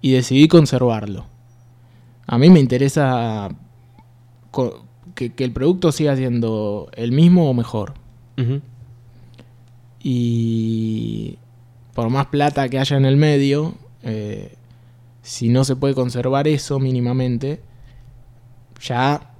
[0.00, 1.26] Y decidí conservarlo.
[2.28, 3.48] A mí me interesa
[5.16, 7.94] que, que el producto siga siendo el mismo o mejor.
[10.02, 11.38] Y
[11.94, 14.54] por más plata que haya en el medio, eh,
[15.22, 17.60] si no se puede conservar eso mínimamente,
[18.80, 19.34] ya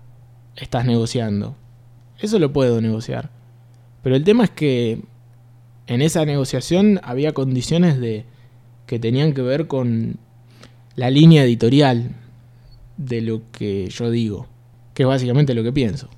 [0.57, 1.57] estás negociando.
[2.19, 3.31] Eso lo puedo negociar.
[4.03, 5.03] Pero el tema es que
[5.87, 8.25] en esa negociación había condiciones de
[8.87, 10.19] que tenían que ver con
[10.97, 12.13] la línea editorial
[12.97, 14.47] de lo que yo digo,
[14.95, 16.09] que es básicamente lo que pienso.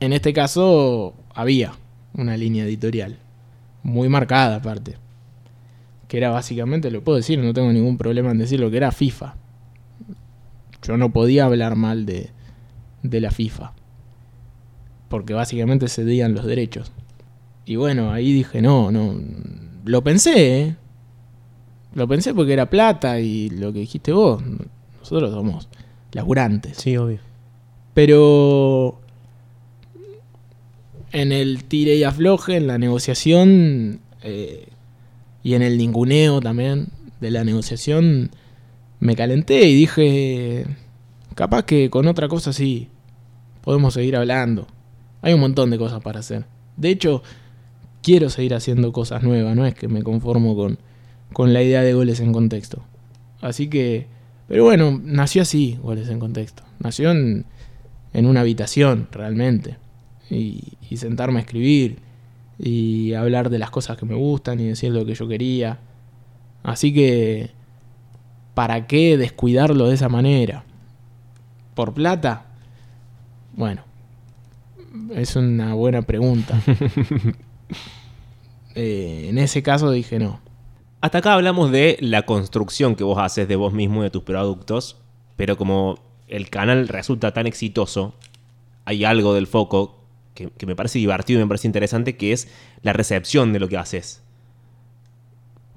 [0.00, 1.72] En este caso había
[2.14, 3.18] una línea editorial,
[3.82, 4.96] muy marcada aparte,
[6.08, 9.34] que era básicamente, lo puedo decir, no tengo ningún problema en decirlo, que era FIFA.
[10.82, 12.30] Yo no podía hablar mal de,
[13.02, 13.72] de la FIFA,
[15.08, 16.92] porque básicamente cedían los derechos.
[17.64, 19.14] Y bueno, ahí dije, no, no,
[19.84, 20.76] lo pensé, ¿eh?
[21.94, 24.42] Lo pensé porque era plata y lo que dijiste vos,
[24.98, 25.68] nosotros somos
[26.12, 26.78] laburantes.
[26.78, 27.18] Sí, obvio.
[27.94, 29.01] Pero
[31.12, 34.68] en el tire y afloje, en la negociación eh,
[35.42, 36.88] y en el ninguneo también
[37.20, 38.30] de la negociación,
[38.98, 40.66] me calenté y dije,
[41.34, 42.88] capaz que con otra cosa sí,
[43.62, 44.66] podemos seguir hablando.
[45.20, 46.44] Hay un montón de cosas para hacer.
[46.76, 47.22] De hecho,
[48.02, 50.78] quiero seguir haciendo cosas nuevas, no es que me conformo con,
[51.32, 52.82] con la idea de goles en contexto.
[53.40, 54.06] Así que,
[54.48, 56.62] pero bueno, nació así, goles en contexto.
[56.78, 57.44] Nació en,
[58.12, 59.76] en una habitación, realmente.
[60.32, 61.98] Y, y sentarme a escribir
[62.58, 65.78] y hablar de las cosas que me gustan y decir lo que yo quería.
[66.62, 67.50] Así que,
[68.54, 70.64] ¿para qué descuidarlo de esa manera?
[71.74, 72.46] ¿Por plata?
[73.54, 73.82] Bueno,
[75.14, 76.60] es una buena pregunta.
[78.74, 80.40] Eh, en ese caso dije no.
[81.02, 84.22] Hasta acá hablamos de la construcción que vos haces de vos mismo y de tus
[84.22, 84.96] productos,
[85.36, 88.14] pero como el canal resulta tan exitoso,
[88.86, 90.01] hay algo del foco
[90.34, 92.48] que, que me parece divertido y me parece interesante, que es
[92.82, 94.22] la recepción de lo que haces.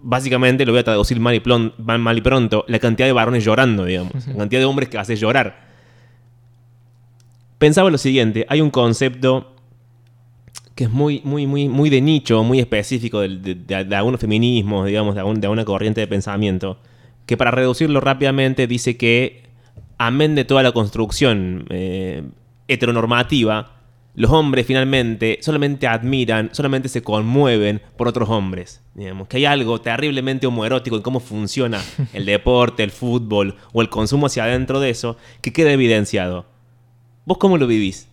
[0.08, 3.13] Básicamente, lo voy a traducir mal y, plon- mal- mal y pronto, la cantidad de
[3.13, 5.65] varones llorando, digamos, la cantidad de hombres que haces llorar.
[7.58, 9.52] Pensaba lo siguiente, hay un concepto
[10.76, 14.86] que es muy, muy, muy, muy de nicho, muy específico de, de- de algunos feminismos,
[14.86, 16.78] digamos, de, algún- de alguna corriente de pensamiento,
[17.26, 19.44] que para reducirlo rápidamente dice que,
[19.98, 22.24] amén de toda la construcción eh,
[22.68, 23.75] heteronormativa,
[24.15, 28.82] los hombres finalmente solamente admiran, solamente se conmueven por otros hombres.
[28.93, 31.82] Digamos, que hay algo terriblemente homoerótico en cómo funciona
[32.13, 36.45] el deporte, el fútbol o el consumo hacia adentro de eso, que queda evidenciado.
[37.25, 38.08] ¿Vos cómo lo vivís?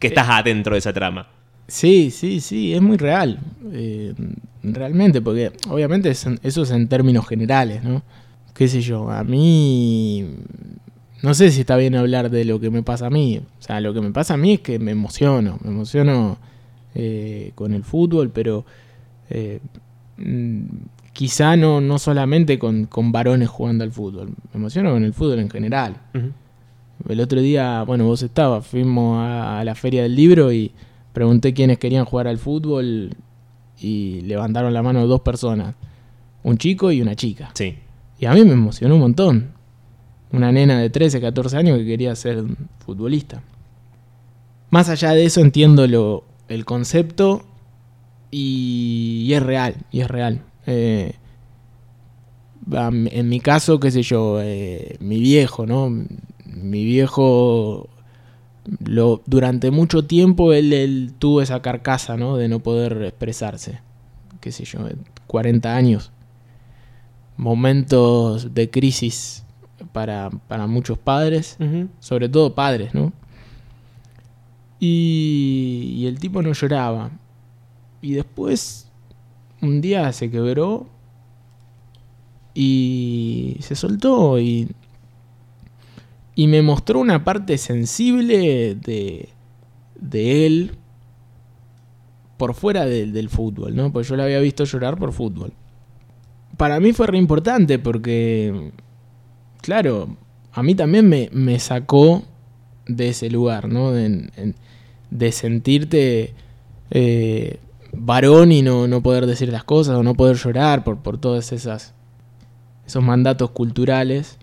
[0.00, 1.28] Que estás adentro de esa trama.
[1.68, 3.38] Sí, sí, sí, es muy real.
[3.72, 4.14] eh,
[4.62, 8.02] realmente, porque obviamente es en- eso es en términos generales, ¿no?
[8.54, 10.26] Qué sé yo, a mí...
[11.22, 13.38] No sé si está bien hablar de lo que me pasa a mí.
[13.38, 15.58] O sea, lo que me pasa a mí es que me emociono.
[15.62, 16.36] Me emociono
[16.94, 18.64] eh, con el fútbol, pero
[19.30, 19.60] eh,
[20.18, 20.62] mm,
[21.12, 24.28] quizá no, no solamente con, con varones jugando al fútbol.
[24.52, 25.96] Me emociono con el fútbol en general.
[27.08, 30.72] El otro día, bueno, vos estabas, fuimos a, a la feria del libro y
[31.12, 33.16] pregunté quiénes querían jugar al fútbol
[33.80, 35.74] y levantaron la mano dos personas,
[36.42, 37.50] un chico y una chica.
[37.54, 37.76] Sí.
[38.18, 39.48] Y a mí me emocionó un montón.
[40.34, 42.42] Una nena de 13, 14 años que quería ser
[42.84, 43.42] futbolista.
[44.70, 47.44] Más allá de eso entiendo lo, el concepto
[48.32, 50.42] y, es real, y es real.
[50.66, 51.14] Eh,
[52.72, 55.88] en mi caso, qué sé yo, eh, mi viejo, ¿no?
[56.44, 57.88] Mi viejo,
[59.26, 62.36] durante mucho tiempo él, él tuvo esa carcasa, ¿no?
[62.36, 63.80] De no poder expresarse.
[64.40, 64.80] Qué sé yo,
[65.28, 66.10] 40 años.
[67.36, 69.44] Momentos de crisis
[69.92, 71.56] para, para muchos padres,
[72.00, 73.12] sobre todo padres, ¿no?
[74.80, 77.10] Y, y el tipo no lloraba.
[78.02, 78.90] Y después,
[79.62, 80.86] un día se quebró
[82.54, 84.68] y se soltó y,
[86.34, 89.28] y me mostró una parte sensible de,
[89.98, 90.72] de él
[92.36, 93.92] por fuera del- del fútbol, ¿no?
[93.92, 95.52] Porque yo lo había visto llorar por fútbol.
[96.56, 98.72] Para mí fue re importante porque,
[99.64, 100.16] claro,
[100.52, 102.22] a mí también me, me sacó
[102.86, 103.90] de ese lugar, ¿no?
[103.92, 104.54] De, en-
[105.10, 106.34] de sentirte
[106.90, 107.58] eh,
[107.92, 111.52] varón y no, no poder decir las cosas o no poder llorar por, por todas
[111.52, 111.94] esas
[112.86, 114.38] esos mandatos culturales.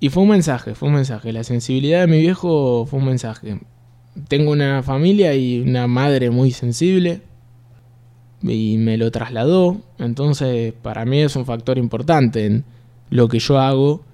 [0.00, 1.32] Y fue un mensaje, fue un mensaje.
[1.32, 3.60] La sensibilidad de mi viejo fue un mensaje.
[4.28, 7.22] Tengo una familia y una madre muy sensible
[8.48, 9.80] y me lo trasladó.
[9.98, 12.64] Entonces, para mí es un factor importante en
[13.10, 14.04] lo que yo hago,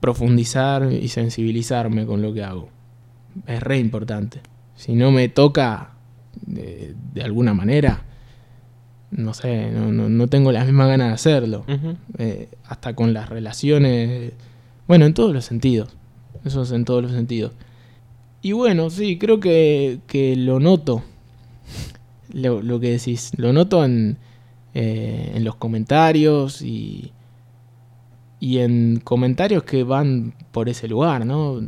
[0.00, 2.68] profundizar y sensibilizarme con lo que hago.
[3.46, 4.40] Es re importante.
[4.76, 5.92] Si no me toca
[6.46, 8.04] de, de alguna manera,
[9.10, 11.64] no sé, no, no, no tengo las mismas ganas de hacerlo.
[12.18, 14.32] Eh, hasta con las relaciones,
[14.88, 15.96] bueno, en todos los sentidos.
[16.44, 17.52] Eso es en todos los sentidos.
[18.42, 21.02] Y bueno, sí, creo que, que lo noto.
[22.34, 24.18] Lo, lo que decís, lo noto en,
[24.74, 27.12] eh, en los comentarios y,
[28.40, 31.60] y en comentarios que van por ese lugar, ¿no?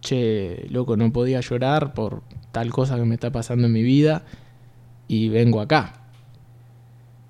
[0.00, 4.22] Che, loco, no podía llorar por tal cosa que me está pasando en mi vida
[5.08, 6.06] y vengo acá.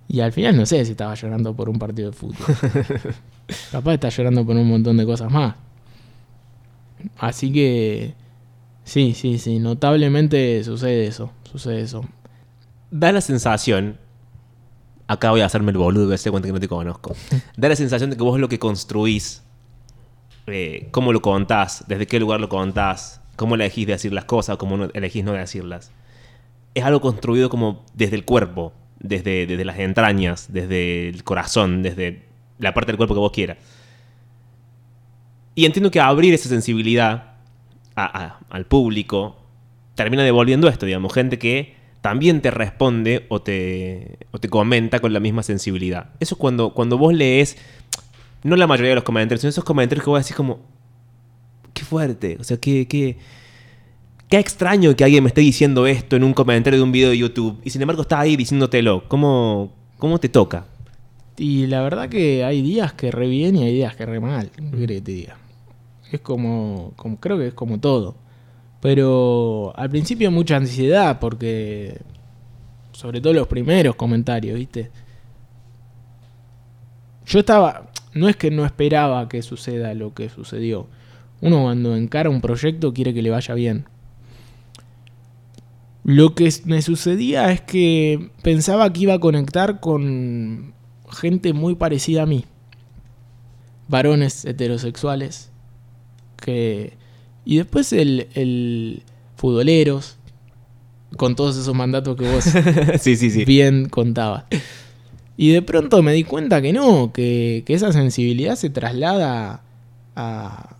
[0.08, 2.36] Y al final no sé si estaba llorando por un partido de fútbol.
[3.72, 5.56] Capaz está llorando por un montón de cosas más.
[7.18, 8.14] Así que
[8.84, 12.04] sí, sí, sí, notablemente sucede eso, sucede eso.
[12.98, 13.98] Da la sensación.
[15.06, 17.14] Acá voy a hacerme el boludo, hacer cuenta que no te conozco.
[17.56, 19.42] Da la sensación de que vos lo que construís,
[20.46, 24.76] eh, cómo lo contás, desde qué lugar lo contás, cómo elegís decir las cosas, cómo
[24.78, 25.92] no, elegís no decirlas.
[26.74, 32.24] Es algo construido como desde el cuerpo, desde, desde las entrañas, desde el corazón, desde
[32.58, 33.58] la parte del cuerpo que vos quieras.
[35.54, 37.34] Y entiendo que abrir esa sensibilidad
[37.94, 39.36] a- a- al público
[39.94, 41.75] termina devolviendo esto, digamos, gente que
[42.06, 46.10] también te responde o te, o te comenta con la misma sensibilidad.
[46.20, 47.56] Eso es cuando, cuando vos lees,
[48.44, 50.60] no la mayoría de los comentarios, sino esos comentarios que vos decís como,
[51.74, 53.18] qué fuerte, o sea, qué, qué,
[54.28, 57.18] qué extraño que alguien me esté diciendo esto en un comentario de un video de
[57.18, 59.08] YouTube y sin embargo está ahí diciéndotelo.
[59.08, 60.64] ¿Cómo, cómo te toca?
[61.36, 64.52] Y la verdad que hay días que re bien y hay días que re mal.
[64.54, 65.38] ¿Qué te diga?
[66.12, 68.14] Es como, como, creo que es como todo.
[68.86, 71.98] Pero al principio mucha ansiedad porque
[72.92, 74.92] sobre todo los primeros comentarios, ¿viste?
[77.26, 80.86] Yo estaba, no es que no esperaba que suceda lo que sucedió.
[81.40, 83.86] Uno cuando encara un proyecto quiere que le vaya bien.
[86.04, 90.74] Lo que me sucedía es que pensaba que iba a conectar con
[91.10, 92.44] gente muy parecida a mí.
[93.88, 95.50] Varones heterosexuales.
[96.36, 97.04] Que...
[97.46, 99.02] Y después el, el
[99.36, 100.18] futboleros.
[101.16, 102.44] Con todos esos mandatos que vos
[103.00, 103.44] sí, sí, sí.
[103.44, 104.44] bien contabas.
[105.36, 109.62] Y de pronto me di cuenta que no, que, que esa sensibilidad se traslada
[110.16, 110.76] a,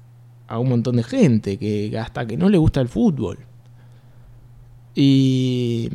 [0.49, 3.39] a un montón de gente, que hasta que no le gusta el fútbol.
[4.95, 5.89] Y,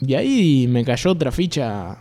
[0.00, 1.98] y ahí me cayó otra ficha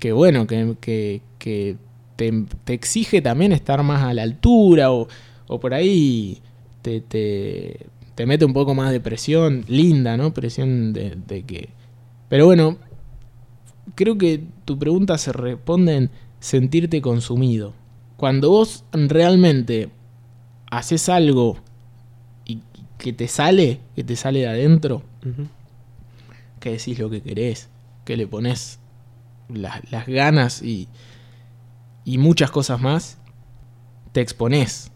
[0.00, 1.76] que bueno, que, que, que
[2.16, 5.06] te, te, exige también estar más a la altura o,
[5.46, 6.42] o por ahí
[6.82, 10.34] te, te, te, mete un poco más de presión, linda, ¿no?
[10.34, 11.70] Presión de, de que...
[12.28, 12.78] Pero bueno,
[13.94, 16.10] creo que tu pregunta se responde en
[16.40, 17.74] sentirte consumido.
[18.16, 19.90] Cuando vos realmente
[20.70, 21.58] haces algo
[22.44, 22.60] y
[22.98, 25.48] que te sale, que te sale de adentro, uh -huh.
[26.60, 27.68] que decís lo que querés,
[28.04, 28.78] que le pones
[29.48, 30.88] la, las ganas y,
[32.04, 33.18] y muchas cosas más,
[34.12, 34.91] te expones.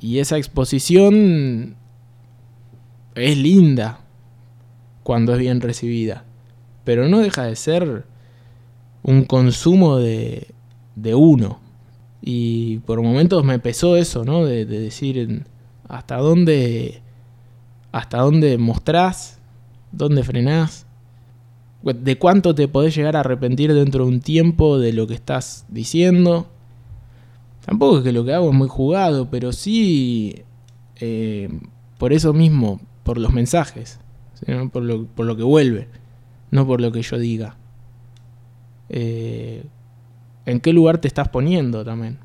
[0.00, 1.76] Y esa exposición
[3.14, 4.00] es linda
[5.02, 6.24] cuando es bien recibida
[6.88, 8.06] pero no deja de ser
[9.02, 10.54] un consumo de,
[10.96, 11.60] de uno.
[12.22, 14.46] Y por momentos me pesó eso, ¿no?
[14.46, 15.44] De, de, decir
[15.86, 17.02] hasta dónde,
[17.92, 19.38] hasta dónde mostrás,
[19.92, 20.86] dónde frenás,
[21.82, 25.66] de cuánto te podés llegar a arrepentir dentro de un tiempo de lo que estás
[25.68, 26.46] diciendo.
[27.68, 30.42] Tampoco es que lo que hago es muy jugado, pero sí
[30.96, 31.50] eh,
[31.98, 34.00] por eso mismo, por los mensajes,
[34.34, 34.52] ¿sí?
[34.72, 35.88] por, lo, por lo que vuelve
[36.50, 37.56] no por lo que yo diga.
[38.88, 39.64] Eh,
[40.46, 42.18] ¿En qué lugar te estás poniendo también?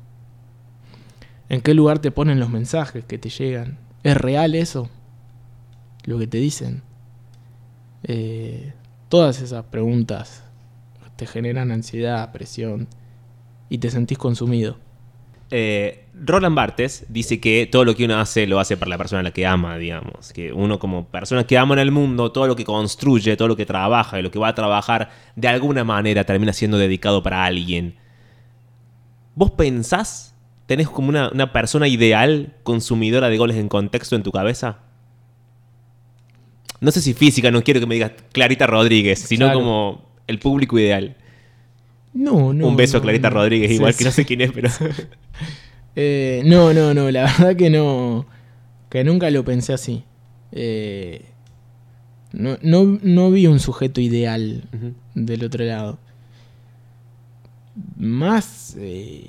[1.48, 3.78] ¿En qué lugar te ponen los mensajes que te llegan?
[4.02, 4.88] ¿Es real eso?
[6.04, 6.82] Lo que te dicen.
[8.02, 8.72] Eh,
[9.08, 10.44] todas esas preguntas
[11.16, 12.88] te generan ansiedad, presión
[13.68, 14.78] y te sentís consumido.
[15.50, 19.20] Eh, Roland Barthes dice que todo lo que uno hace lo hace para la persona
[19.20, 20.32] a la que ama, digamos.
[20.32, 23.56] Que uno como persona que ama en el mundo, todo lo que construye, todo lo
[23.56, 27.44] que trabaja y lo que va a trabajar, de alguna manera termina siendo dedicado para
[27.44, 27.96] alguien.
[29.34, 30.34] ¿Vos pensás,
[30.66, 34.78] tenés como una, una persona ideal consumidora de goles en contexto en tu cabeza?
[36.80, 39.58] No sé si física, no quiero que me digas Clarita Rodríguez, sino claro.
[39.58, 41.16] como el público ideal.
[42.14, 42.68] No, no.
[42.68, 43.36] Un beso no, a Clarita no.
[43.36, 43.98] Rodríguez, igual sí.
[43.98, 44.70] que no sé quién es, pero.
[45.96, 48.26] Eh, no, no, no, la verdad que no.
[48.90, 50.02] Que nunca lo pensé así.
[50.50, 51.24] Eh,
[52.32, 54.64] no, no, no vi un sujeto ideal
[55.14, 56.00] del otro lado.
[57.96, 59.28] Más, eh,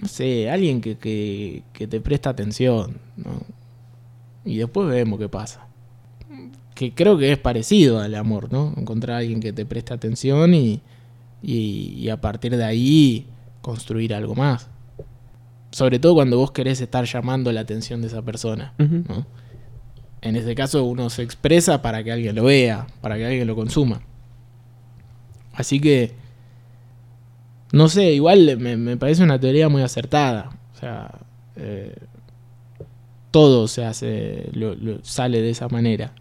[0.00, 3.42] no sé, alguien que, que, que te presta atención, ¿no?
[4.46, 5.66] Y después vemos qué pasa.
[6.74, 8.72] Que creo que es parecido al amor, ¿no?
[8.78, 10.80] Encontrar a alguien que te preste atención y,
[11.42, 13.26] y, y a partir de ahí
[13.62, 14.68] construir algo más.
[15.70, 18.72] Sobre todo cuando vos querés estar llamando la atención de esa persona.
[20.20, 23.54] En ese caso uno se expresa para que alguien lo vea, para que alguien lo
[23.54, 24.00] consuma.
[25.52, 26.12] Así que,
[27.72, 30.50] no sé, igual me, me parece una teoría muy acertada.
[30.74, 31.20] O sea,
[31.56, 31.94] eh,
[33.30, 36.12] todo se hace, lo- lo- sale de esa manera.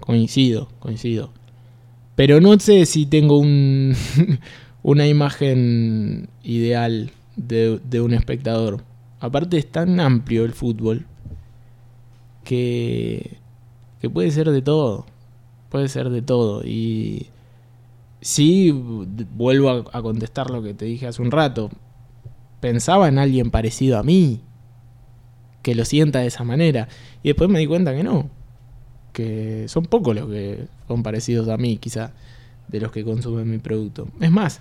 [0.00, 1.30] Coincido, coincido.
[2.18, 3.94] Pero no sé si tengo un,
[4.82, 8.82] una imagen ideal de, un espectador.
[9.20, 11.06] Aparte es tan amplio el fútbol
[12.42, 13.38] que,
[14.00, 15.06] que puede ser de todo.
[15.68, 16.64] Puede ser de todo.
[16.64, 17.28] Y
[18.20, 21.70] sí, vuelvo a, a contestar lo que te dije hace un rato.
[22.58, 24.40] Pensaba en alguien parecido a mí,
[25.62, 26.88] que lo sienta de esa manera.
[27.22, 28.28] Y después me di cuenta que no.
[29.18, 32.12] Que son pocos los que son parecidos a mí, quizá,
[32.68, 34.06] de los que consumen mi producto.
[34.20, 34.60] Es más,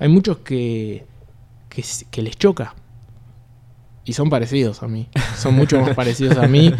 [0.00, 1.06] hay muchos que,
[1.68, 2.74] que, les choca.
[4.04, 5.06] Y son parecidos a mí.
[5.36, 6.72] Son mucho más parecidos a mí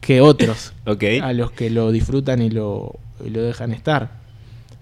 [0.00, 0.72] que otros
[1.22, 4.10] a los que lo disfrutan y lo, y lo dejan estar.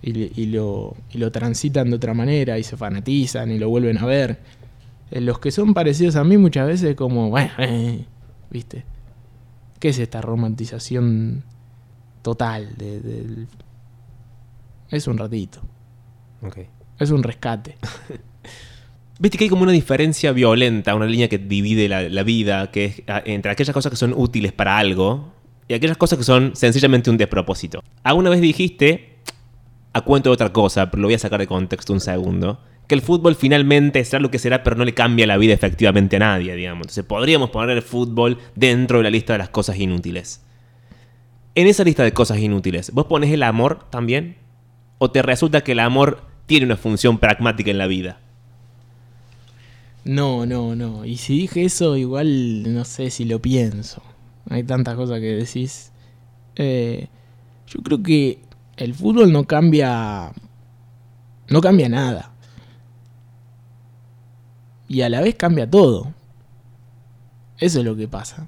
[0.01, 4.07] Y, lo, y lo transitan de otra manera y se fanatizan y lo vuelven a
[4.07, 4.39] ver.
[5.11, 8.07] Eh, Los que son parecidos a mí muchas veces como, bueno, eh,
[8.51, 8.87] ¿viste?
[9.81, 11.45] ¿Qué es esta romantización
[12.25, 12.75] total?
[12.77, 13.47] De, del-
[14.91, 15.61] Es un ratito,
[16.43, 16.59] Ok.
[16.99, 17.77] es un rescate.
[19.21, 22.85] Viste que hay como una diferencia violenta, una línea que divide la, la vida, que
[22.87, 25.33] es ah, entre aquellas cosas que son útiles para algo
[25.69, 27.81] y aquellas cosas que son sencillamente un despropósito.
[28.03, 29.19] Alguna vez dijiste
[29.93, 32.61] a cuento de otra cosa, pero lo voy a sacar de contexto un segundo.
[32.89, 36.17] Que el fútbol finalmente será lo que será, pero no le cambia la vida efectivamente
[36.17, 36.83] a nadie, digamos.
[36.83, 40.44] Entonces podríamos poner el fútbol dentro de la lista de las cosas inútiles.
[41.55, 44.37] En esa lista de cosas inútiles, ¿vos pones el amor también?
[44.99, 48.19] ¿O te resulta que el amor tiene una función pragmática en la vida?
[50.05, 51.05] No, no, no.
[51.05, 54.03] Y si dije eso, igual no sé si lo pienso.
[54.51, 55.93] Hay tantas cosas que decís.
[56.57, 57.09] Eh,
[57.69, 58.41] yo creo que
[58.77, 60.33] el fútbol no cambia.
[61.49, 62.33] No cambia nada.
[64.89, 66.13] Y a la vez cambia todo.
[67.59, 68.47] Eso es lo que pasa.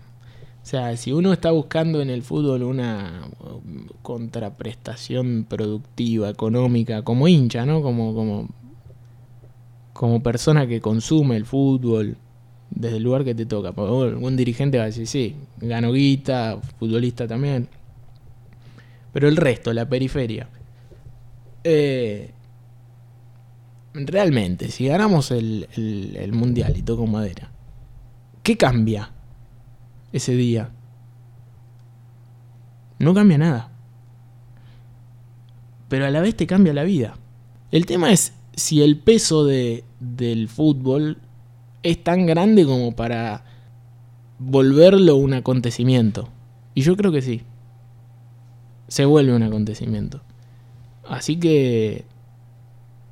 [0.66, 3.28] O sea, si uno está buscando en el fútbol una
[4.02, 7.82] contraprestación productiva, económica, como hincha, ¿no?
[7.82, 8.48] Como, como,
[9.92, 12.16] como persona que consume el fútbol
[12.70, 13.70] desde el lugar que te toca.
[13.70, 17.68] Porque algún dirigente va a decir, sí, gano guita, futbolista también.
[19.12, 20.48] Pero el resto, la periferia.
[21.62, 22.32] Eh,
[23.94, 27.52] realmente, si ganamos el, el, el mundial y toco madera,
[28.42, 29.12] ¿qué cambia?
[30.16, 30.70] Ese día.
[32.98, 33.70] No cambia nada.
[35.88, 37.16] Pero a la vez te cambia la vida.
[37.70, 41.18] El tema es si el peso de, del fútbol
[41.82, 43.44] es tan grande como para
[44.38, 46.28] volverlo un acontecimiento.
[46.74, 47.42] Y yo creo que sí.
[48.88, 50.22] Se vuelve un acontecimiento.
[51.08, 52.04] Así que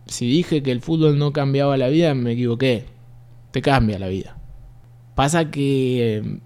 [0.07, 2.87] si dije que el fútbol no cambiaba la vida, me equivoqué.
[3.51, 4.37] Te cambia la vida.
[5.15, 6.41] Pasa que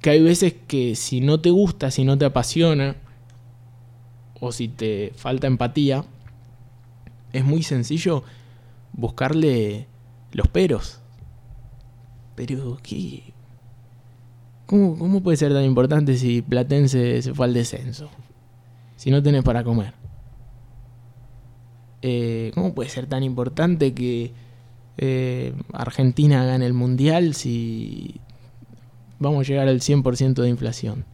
[0.00, 2.96] que hay veces que si no te gusta, si no te apasiona,
[4.40, 6.04] o si te falta empatía,
[7.32, 8.24] es muy sencillo
[8.92, 9.86] buscarle
[10.32, 11.00] los peros.
[12.34, 13.34] Pero, ¿qué?
[14.66, 18.08] ¿Cómo, ¿Cómo puede ser tan importante si Platense se fue al descenso?
[18.96, 19.94] Si no tenés para comer.
[22.02, 24.32] Eh, ¿Cómo puede ser tan importante que
[24.96, 28.20] eh, Argentina gane el mundial si
[29.20, 31.04] vamos a llegar al 100% de inflación.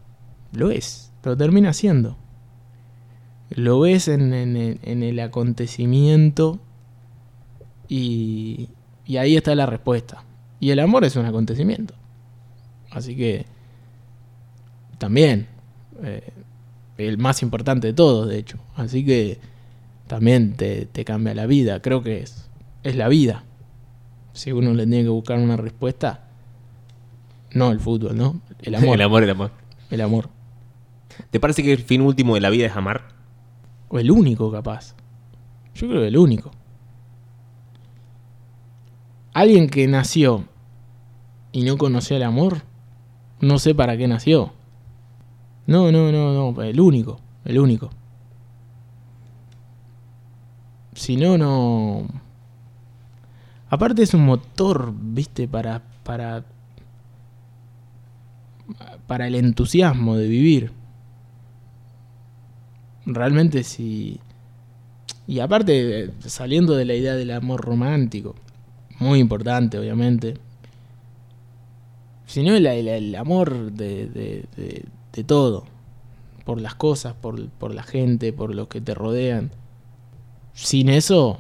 [0.53, 2.17] Lo es, lo termina siendo.
[3.51, 6.59] Lo ves en, el acontecimiento
[7.89, 8.71] y,
[9.05, 10.25] y, ahí está la respuesta.
[10.59, 11.95] Y el amor es un acontecimiento.
[12.91, 13.45] Así que
[14.99, 15.49] también,
[16.03, 16.33] eh,
[16.97, 18.59] el más importante de todos, de hecho.
[18.75, 19.39] Así que
[20.07, 21.83] también te, te cambia la vida.
[21.83, 22.49] Creo que es,
[22.83, 23.45] es la vida.
[24.33, 26.26] Si uno le tiene que buscar una respuesta,
[27.57, 28.41] no el fútbol, ¿no?
[28.61, 28.95] El amor.
[28.95, 29.51] el amor, el amor.
[29.91, 30.31] El amor.
[31.31, 33.09] ¿Te parece que el fin último de la vida es amar?
[33.89, 34.95] O el único, capaz.
[35.75, 36.51] Yo creo que el único.
[39.33, 40.45] Alguien que nació
[41.53, 42.63] y no conoció el amor,
[43.41, 44.53] no sé para qué nació.
[45.67, 47.91] No, no, no, no, el único, el único.
[50.95, 52.07] Si no, no...
[53.69, 56.45] Aparte es un motor, viste, para, para
[59.07, 60.73] para el entusiasmo de vivir.
[63.07, 64.21] Realmente sí.
[65.27, 68.35] Y aparte, saliendo de la idea del amor romántico,
[68.99, 70.39] muy importante, obviamente.
[72.27, 75.65] Sino el, el, amor de, de, de, todo.
[76.45, 79.51] Por las cosas, por, por la gente, por los que te rodean.
[80.53, 81.39] Sin eso,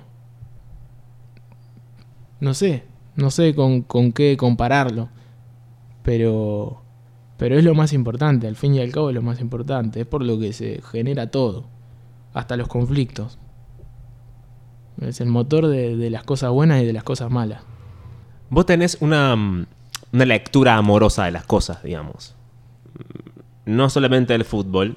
[2.39, 2.85] no sé,
[3.17, 5.09] no sé con, con qué compararlo.
[6.03, 6.83] Pero
[7.37, 10.07] pero es lo más importante, al fin y al cabo es lo más importante, es
[10.07, 11.67] por lo que se genera todo,
[12.33, 13.39] hasta los conflictos.
[15.01, 17.63] Es el motor de, las cosas buenas y de las cosas malas.
[18.49, 19.67] Vos tenés una, mm,
[20.13, 22.35] una lectura amorosa de las cosas, digamos.
[23.67, 24.97] No solamente del fútbol,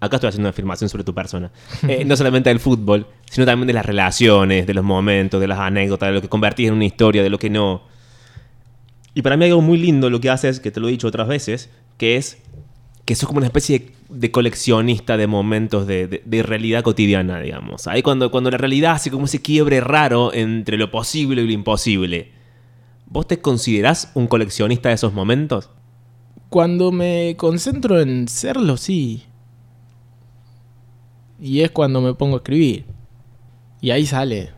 [0.00, 1.50] acá estoy haciendo una afirmación sobre tu persona,
[1.88, 5.58] eh, no solamente del fútbol, sino también de las relaciones, de los momentos, de las
[5.58, 7.82] anécdotas, de lo que convertís en una historia, de lo que no.
[9.14, 11.28] Y para mí algo muy lindo lo que haces, que te lo he dicho otras
[11.28, 12.38] veces, que es
[13.04, 17.88] que sos como una especie de, coleccionista de momentos de, realidad cotidiana, digamos.
[17.88, 21.52] Ahí cuando, cuando la realidad hace como ese quiebre raro entre lo posible y lo
[21.52, 22.30] imposible.
[23.06, 25.70] ¿Vos te considerás un coleccionista de esos momentos?
[26.48, 29.24] Cuando me concentro en serlo, sí.
[31.40, 32.84] Y es cuando me pongo a escribir.
[33.80, 34.50] Y ahí sale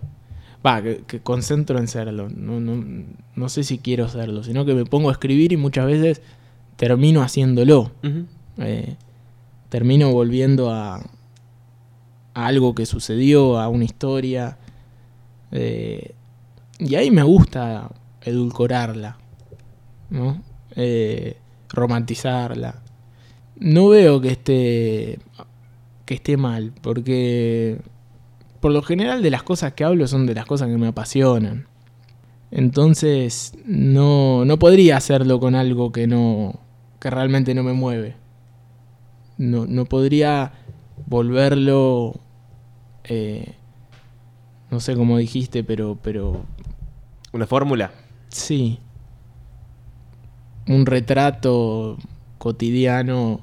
[0.64, 2.28] va, que, concentro en serlo.
[2.28, 2.84] No, no,
[3.34, 6.22] no, sé si quiero serlo, sino que me pongo a escribir y muchas veces
[6.76, 7.92] termino haciéndolo.
[8.58, 8.96] Eh,
[9.68, 14.58] termino volviendo a, a, algo que sucedió, a una historia.
[15.50, 16.14] Eh,
[16.78, 17.90] y ahí me gusta
[18.22, 19.18] edulcorarla,
[20.10, 20.42] ¿no?
[20.76, 21.36] Eh,
[21.68, 22.82] romantizarla.
[23.58, 25.18] No veo que esté
[26.04, 27.78] que esté mal, porque
[28.62, 31.66] por lo general de las cosas que hablo son de las cosas que me apasionan.
[32.52, 36.60] Entonces no, no podría hacerlo con algo que no
[37.00, 38.14] que realmente no me mueve.
[39.36, 40.52] No, no podría
[41.06, 42.20] volverlo
[43.02, 43.56] eh,
[44.70, 46.44] no sé cómo dijiste, pero pero
[47.32, 47.90] ¿Una fórmula?
[48.28, 48.78] sí.
[50.68, 51.98] Un retrato
[52.38, 53.40] cotidiano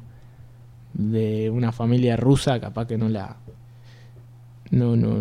[0.94, 3.36] de una familia rusa, capaz que no la
[4.72, 5.20] no no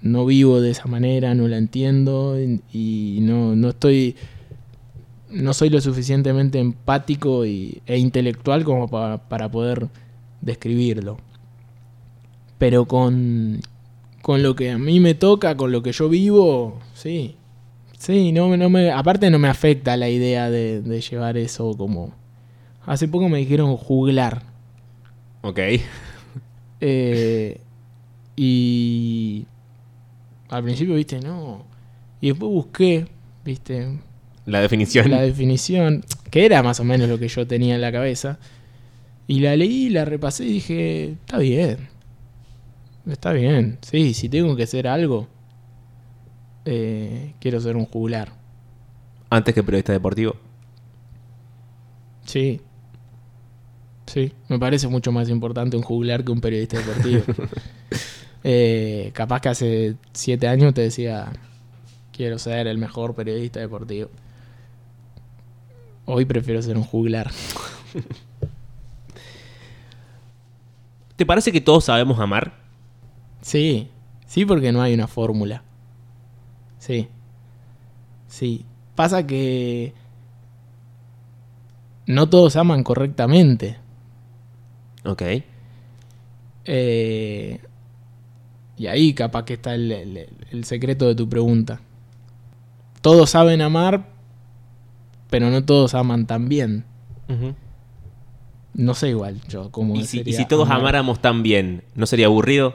[0.00, 2.36] no vivo de esa manera, no la entiendo
[2.72, 4.14] y, no, no estoy
[5.30, 9.88] no soy lo suficientemente empático y, e intelectual como pa- para poder
[10.40, 11.18] describirlo.
[12.58, 13.60] Pero con,
[14.22, 17.36] con lo que a mí me toca, con lo que yo vivo, sí.
[17.98, 22.12] Sí, no, no me, aparte no me afecta la idea de, de llevar eso como...
[22.86, 24.44] Hace poco me dijeron juglar.
[25.42, 25.58] Ok.
[26.80, 27.60] Eh,
[28.40, 29.46] y
[30.48, 31.64] al principio, viste, no.
[32.20, 33.08] Y después busqué,
[33.44, 33.98] viste,
[34.46, 35.10] La definición.
[35.10, 38.38] la definición, que era más o menos lo que yo tenía en la cabeza.
[39.26, 41.88] Y la leí, la repasé y dije, está bien.
[43.10, 43.78] Está bien.
[43.82, 45.26] Sí, si tengo que hacer algo,
[46.64, 48.32] eh, quiero ser un juglar.
[49.30, 50.36] Antes que periodista deportivo.
[52.24, 52.60] Sí.
[54.06, 57.22] Sí, me parece mucho más importante un juglar que un periodista deportivo.
[58.44, 61.32] Eh, capaz que hace siete años te decía,
[62.12, 64.10] quiero ser el mejor periodista deportivo.
[66.04, 67.30] Hoy prefiero ser un juglar.
[71.16, 72.52] ¿Te parece que todos sabemos amar?
[73.40, 73.90] Sí,
[74.26, 75.62] sí porque no hay una fórmula.
[76.78, 77.08] Sí.
[78.28, 78.64] Sí.
[78.94, 79.92] Pasa que
[82.06, 83.78] no todos aman correctamente.
[85.04, 85.22] Ok.
[86.64, 87.60] Eh,
[88.78, 91.80] y ahí capaz que está el, el- el secreto de tu pregunta.
[93.00, 94.08] Todos saben amar,
[95.30, 96.84] pero no todos aman tan bien.
[98.74, 100.80] No sé igual yo cómo ¿Y si, y si todos amar.
[100.80, 102.74] amáramos tan bien, ¿no sería aburrido?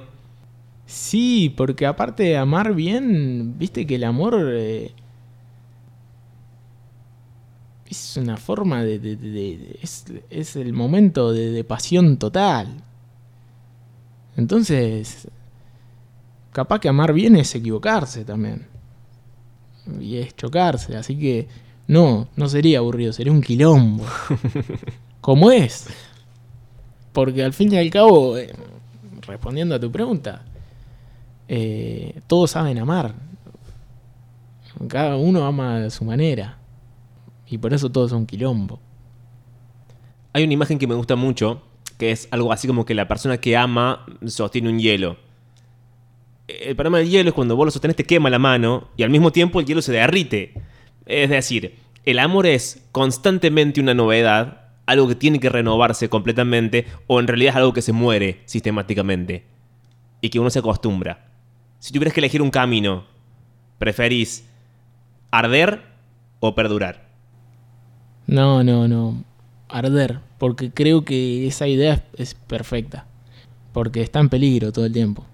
[0.86, 4.92] Sí, porque aparte de amar bien, viste que el amor eh,
[7.90, 9.00] es una forma de...
[9.00, 12.68] de- de- de- es, es el momento de pasión total.
[14.36, 15.28] Entonces,
[16.54, 18.68] capaz que amar bien es equivocarse también.
[20.00, 21.48] Y es chocarse, así que
[21.88, 24.06] no, no sería aburrido, sería un quilombo.
[25.22, 25.88] Como es.
[27.12, 28.54] Porque al fin y al cabo, eh,
[29.28, 30.44] respondiendo a tu pregunta,
[31.48, 33.14] eh, todos saben amar.
[34.88, 36.58] Cada uno ama a su manera.
[37.48, 38.80] Y por eso todos son quilombo.
[40.32, 41.62] Hay una imagen que me gusta mucho,
[41.98, 45.18] que es algo así como que la persona que ama sostiene un hielo.
[46.48, 49.10] El problema del hielo es cuando vos lo sostenés te quema la mano y al
[49.10, 50.54] mismo tiempo el hielo se derrite.
[51.06, 51.76] Es decir,
[52.06, 57.52] el amor es constantemente una novedad, algo que tiene que renovarse completamente o en realidad
[57.52, 59.46] es algo que se muere sistemáticamente
[60.20, 61.28] y que uno se acostumbra.
[61.80, 63.06] Si tuvieras que elegir un camino,
[63.78, 64.46] ¿preferís
[65.32, 65.82] arder
[66.40, 67.08] o perdurar?
[68.28, 69.24] No, no, no.
[69.70, 70.20] Arder.
[70.38, 73.06] Porque creo que esa idea es, perfecta.
[73.72, 75.26] Porque está en peligro todo el tiempo.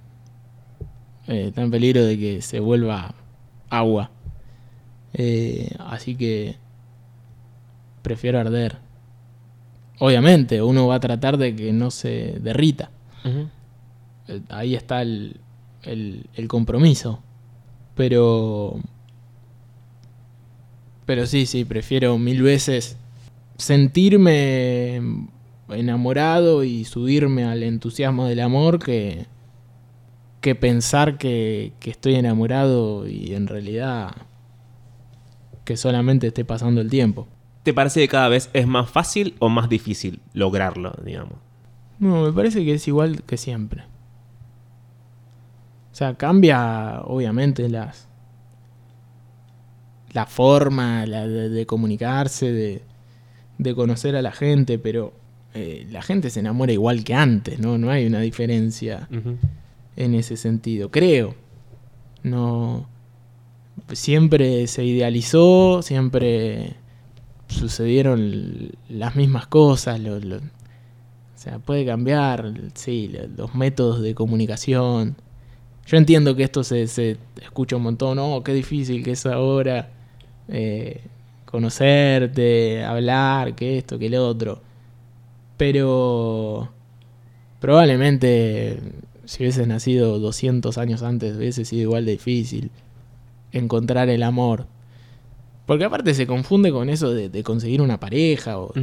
[1.30, 3.14] Eh, está en peligro de que se vuelva
[3.70, 4.10] agua.
[5.14, 6.58] Eh, así que
[8.02, 8.78] prefiero arder.
[10.00, 12.90] Obviamente, uno va a tratar de que no se derrita.
[14.28, 15.38] Eh, Ahí está el,
[15.84, 17.22] el, el compromiso.
[17.96, 18.80] Pero.
[21.06, 22.98] Pero sí, sí, prefiero mil veces
[23.58, 25.02] sentirme
[25.70, 29.26] enamorado y subirme al entusiasmo del amor que,
[30.42, 34.12] que pensar que, que estoy enamorado y en realidad
[35.66, 37.28] que solamente esté pasando el tiempo.
[37.64, 41.36] ¿Te parece que cada vez es más fácil o más difícil lograrlo, digamos?
[42.00, 43.84] No, me parece que es igual que siempre.
[45.92, 48.08] O sea, cambia obviamente las
[50.12, 52.82] la forma la de, de comunicarse, de,
[53.58, 55.14] de conocer a la gente, pero
[55.54, 57.78] eh, la gente se enamora igual que antes, ¿no?
[57.78, 59.08] No hay una diferencia
[60.00, 61.36] en ese sentido, creo.
[62.24, 62.88] No.
[63.94, 66.76] Siempre se idealizó, siempre
[67.48, 70.00] sucedieron las mismas cosas.
[70.00, 70.42] lo- o
[71.42, 75.16] sea, puede cambiar, sí, lo- los métodos de comunicación.
[75.86, 79.90] Yo entiendo que esto se, se escucha un montón, oh, qué difícil que es ahora
[80.50, 81.02] eh,
[81.46, 84.62] conocerte, hablar, que esto, que lo otro.
[85.58, 86.70] Pero
[87.60, 88.80] Probablemente
[89.30, 92.72] si hubieses nacido 200 años antes hubiese sido igual de difícil
[93.52, 94.66] encontrar el amor.
[95.68, 98.74] Porque aparte se confunde con eso de, de conseguir una pareja o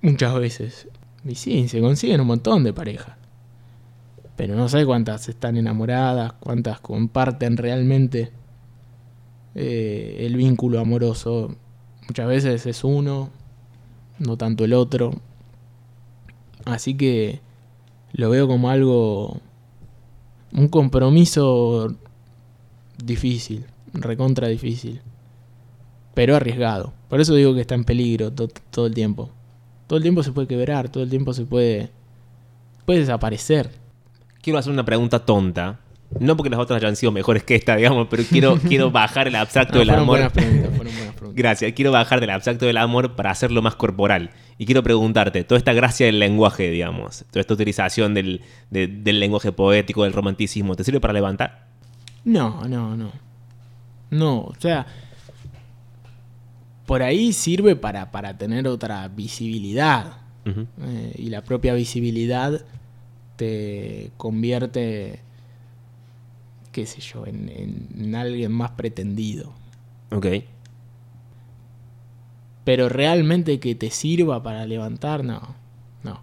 [0.00, 0.88] muchas veces.
[1.24, 3.16] Y sí, se consiguen un montón de parejas.
[4.36, 8.30] Pero no sé cuántas están enamoradas, cuántas comparten realmente
[9.56, 11.56] eh, el vínculo amoroso.
[12.06, 13.30] Muchas veces es uno,
[14.20, 15.20] no tanto el otro.
[16.64, 17.40] Así que
[18.16, 19.40] lo veo como algo,
[20.52, 21.94] un compromiso
[23.04, 25.02] difícil, recontra difícil,
[26.14, 26.94] pero arriesgado.
[27.10, 29.30] Por eso digo que está en peligro todo el tiempo.
[29.86, 31.90] Todo el tiempo se puede quebrar, todo el tiempo se puede,
[32.86, 33.70] puede desaparecer.
[34.40, 35.78] Quiero hacer una pregunta tonta.
[36.18, 39.36] No porque las otras hayan sido mejores que esta, digamos, pero quiero, quiero bajar el
[39.36, 40.32] abstracto del amor.
[41.34, 41.72] Gracias.
[41.72, 44.30] Quiero bajar del abstracto del amor para hacerlo más corporal.
[44.58, 49.52] Y quiero preguntarte, toda esta gracia del lenguaje, digamos, toda esta utilización del, del lenguaje
[49.52, 51.66] poético, del romanticismo, ¿te sirve para levantar?
[52.24, 53.12] No, no, no.
[54.10, 54.86] No, o sea,
[56.86, 60.18] por ahí sirve para, para tener otra visibilidad.
[60.46, 62.64] Eh, y la propia visibilidad
[63.34, 65.18] te convierte,
[66.70, 69.52] qué sé yo, en, alguien más pretendido.
[70.12, 70.26] Ok.
[72.66, 75.54] Pero realmente que te sirva para levantar, no.
[76.02, 76.20] No.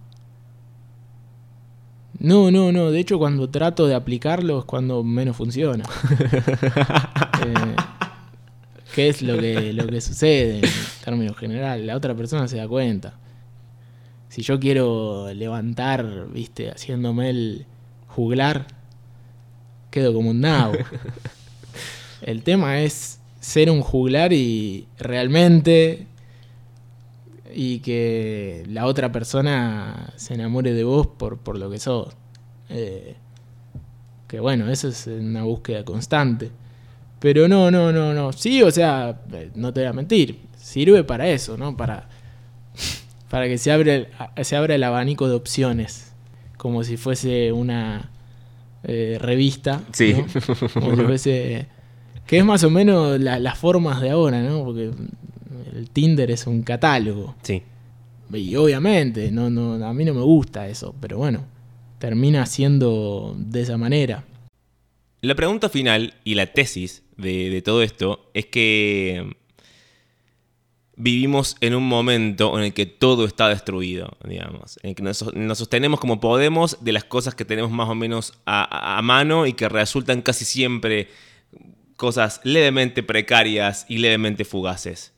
[2.20, 2.92] No, no, no.
[2.92, 5.86] De hecho, cuando trato de aplicarlo es cuando menos funciona.
[7.46, 7.76] eh,
[8.94, 10.70] ¿Qué es lo que, lo que sucede en
[11.06, 11.86] términos generales?
[11.86, 13.14] La otra persona se da cuenta.
[14.28, 17.66] Si yo quiero levantar, viste, haciéndome el
[18.08, 18.68] juglar,
[19.92, 20.74] quedo como un nabo.
[22.22, 26.08] El tema es ser un juglar y realmente
[27.54, 32.16] y que la otra persona se enamore de vos por, por lo que sos.
[32.70, 33.16] Eh,
[34.28, 36.52] que bueno, eso es una búsqueda constante.
[37.20, 38.34] Pero no, no, no, no.
[38.34, 40.40] Sí, o sea, eh, no te voy a mentir.
[40.58, 41.78] Sirve para eso, ¿no?
[41.78, 42.10] Para,
[43.30, 46.14] para que se, abre el, se abra el abanico de opciones.
[46.58, 48.10] Como si fuese una
[48.84, 49.82] eh, revista.
[49.94, 50.16] Sí.
[50.74, 51.68] Como si fuese.
[52.26, 54.64] Que es más o menos las formas de ahora, ¿no?
[54.64, 54.92] Porque
[55.76, 57.36] el Tinder es un catálogo.
[57.42, 57.64] Sí.
[58.32, 61.46] Y obviamente, no, no, a mí no me gusta eso, pero bueno,
[62.00, 64.26] termina siendo de esa manera.
[65.22, 69.38] La pregunta final y la tesis de, todo esto es que
[70.98, 75.24] vivimos en un momento en el que todo está destruido, digamos, en el que nos,
[75.58, 79.70] sostenemos como podemos de las cosas que tenemos más o menos a, mano y que
[79.70, 81.08] resultan casi siempre
[81.96, 85.14] cosas levemente precarias y levemente fugaces.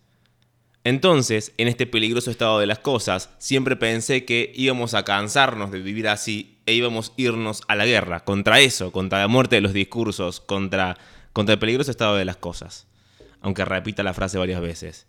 [0.85, 5.81] Entonces, en este peligroso estado de las cosas, siempre pensé que íbamos a cansarnos de
[5.81, 9.61] vivir así e íbamos a irnos a la guerra, contra eso, contra la muerte de
[9.61, 10.97] los discursos, contra
[11.35, 12.87] contra el peligroso estado de las cosas,
[13.41, 15.05] aunque repita la frase varias veces.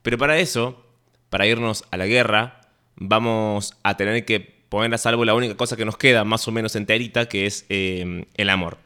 [0.00, 0.82] Pero para eso,
[1.28, 2.62] para irnos a la guerra,
[2.96, 6.52] vamos a tener que poner a salvo la única cosa que nos queda más o
[6.52, 8.78] menos enterita, que es eh, el amor.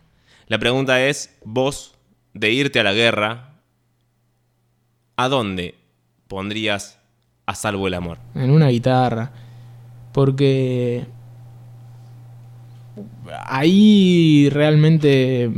[0.48, 1.94] La pregunta es, vos,
[2.34, 3.60] de irte a la guerra,
[5.14, 5.75] ¿a dónde
[6.28, 6.98] pondrías
[7.46, 8.18] a salvo el amor?
[8.34, 9.32] En una guitarra.
[10.12, 11.06] Porque
[13.44, 15.50] ahí realmente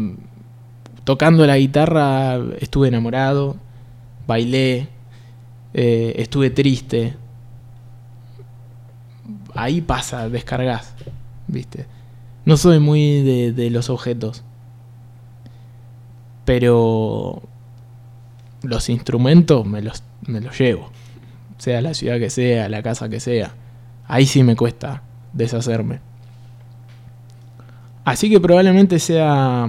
[1.05, 3.57] tocando la guitarra estuve enamorado,
[4.27, 4.89] bailé,
[5.73, 7.17] eh, estuve triste.
[9.55, 10.95] Ahí pasa, descargas,
[11.47, 11.87] ¿viste?
[12.45, 14.45] No soy muy de, los objetos.
[16.45, 17.43] Pero
[18.63, 20.91] los instrumentos me los, me los llevo.
[21.59, 23.55] Sea la ciudad que sea, la casa que sea.
[24.07, 25.03] Ahí sí me cuesta
[25.33, 26.01] deshacerme.
[28.05, 29.69] Así que probablemente sea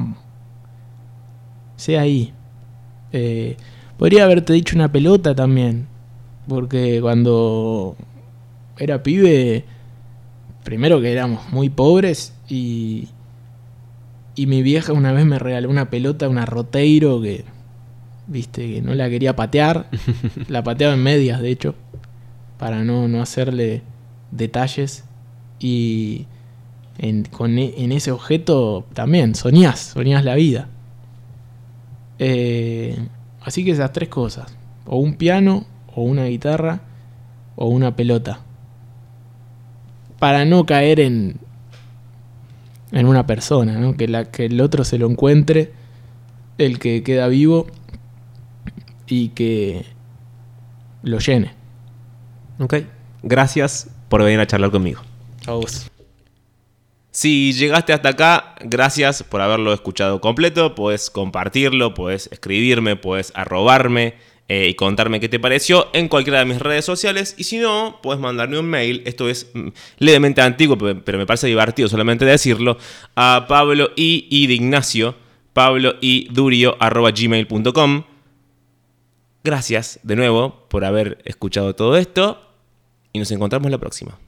[1.80, 2.34] sea ahí.
[3.12, 3.58] Eh,
[3.97, 5.88] podría haberte dicho una pelota también,
[6.47, 7.95] porque cuando
[8.78, 9.66] era pibe,
[10.64, 13.08] primero que éramos muy pobres y,
[14.36, 17.45] y mi vieja una vez me regaló una pelota, una roteiro que,
[18.30, 19.90] viste, que no la quería patear,
[20.48, 21.76] la pateaba en medias de hecho,
[22.58, 23.82] para no, no hacerle
[24.32, 25.04] detalles
[25.60, 26.28] y
[26.98, 30.68] en, con, e, en ese objeto también soñás, soñás la vida.
[32.20, 32.98] Eh,
[33.42, 34.56] así que esas tres cosas.
[34.86, 35.66] O un piano,
[35.96, 36.82] o una guitarra,
[37.56, 38.42] o una pelota.
[40.20, 41.38] Para no caer en,
[42.92, 43.96] en una persona, ¿no?
[43.96, 45.72] que, la, que el otro se lo encuentre,
[46.58, 47.68] el que queda vivo,
[49.10, 49.86] y que
[51.03, 51.53] lo llene.
[52.60, 52.76] Ok.
[53.24, 55.01] Gracias por venir a charlar conmigo.
[55.47, 55.89] A vos.
[57.12, 60.76] Si llegaste hasta acá, gracias por haberlo escuchado completo.
[60.76, 64.16] Puedes compartirlo, puedes escribirme, puedes arrobarme
[64.47, 67.36] eh, y contarme qué te pareció en cualquiera de mis redes sociales.
[67.38, 69.01] Y si no, puedes mandarme un mail.
[69.05, 72.78] Esto es mm, levemente antiguo, pero me parece divertido solamente decirlo.
[73.16, 75.16] A Pablo y, y de Ignacio,
[75.53, 78.03] pablo y durio gmail.com.
[79.44, 82.42] Gracias de nuevo por haber escuchado todo esto
[83.14, 84.20] y nos encontramos la próxima.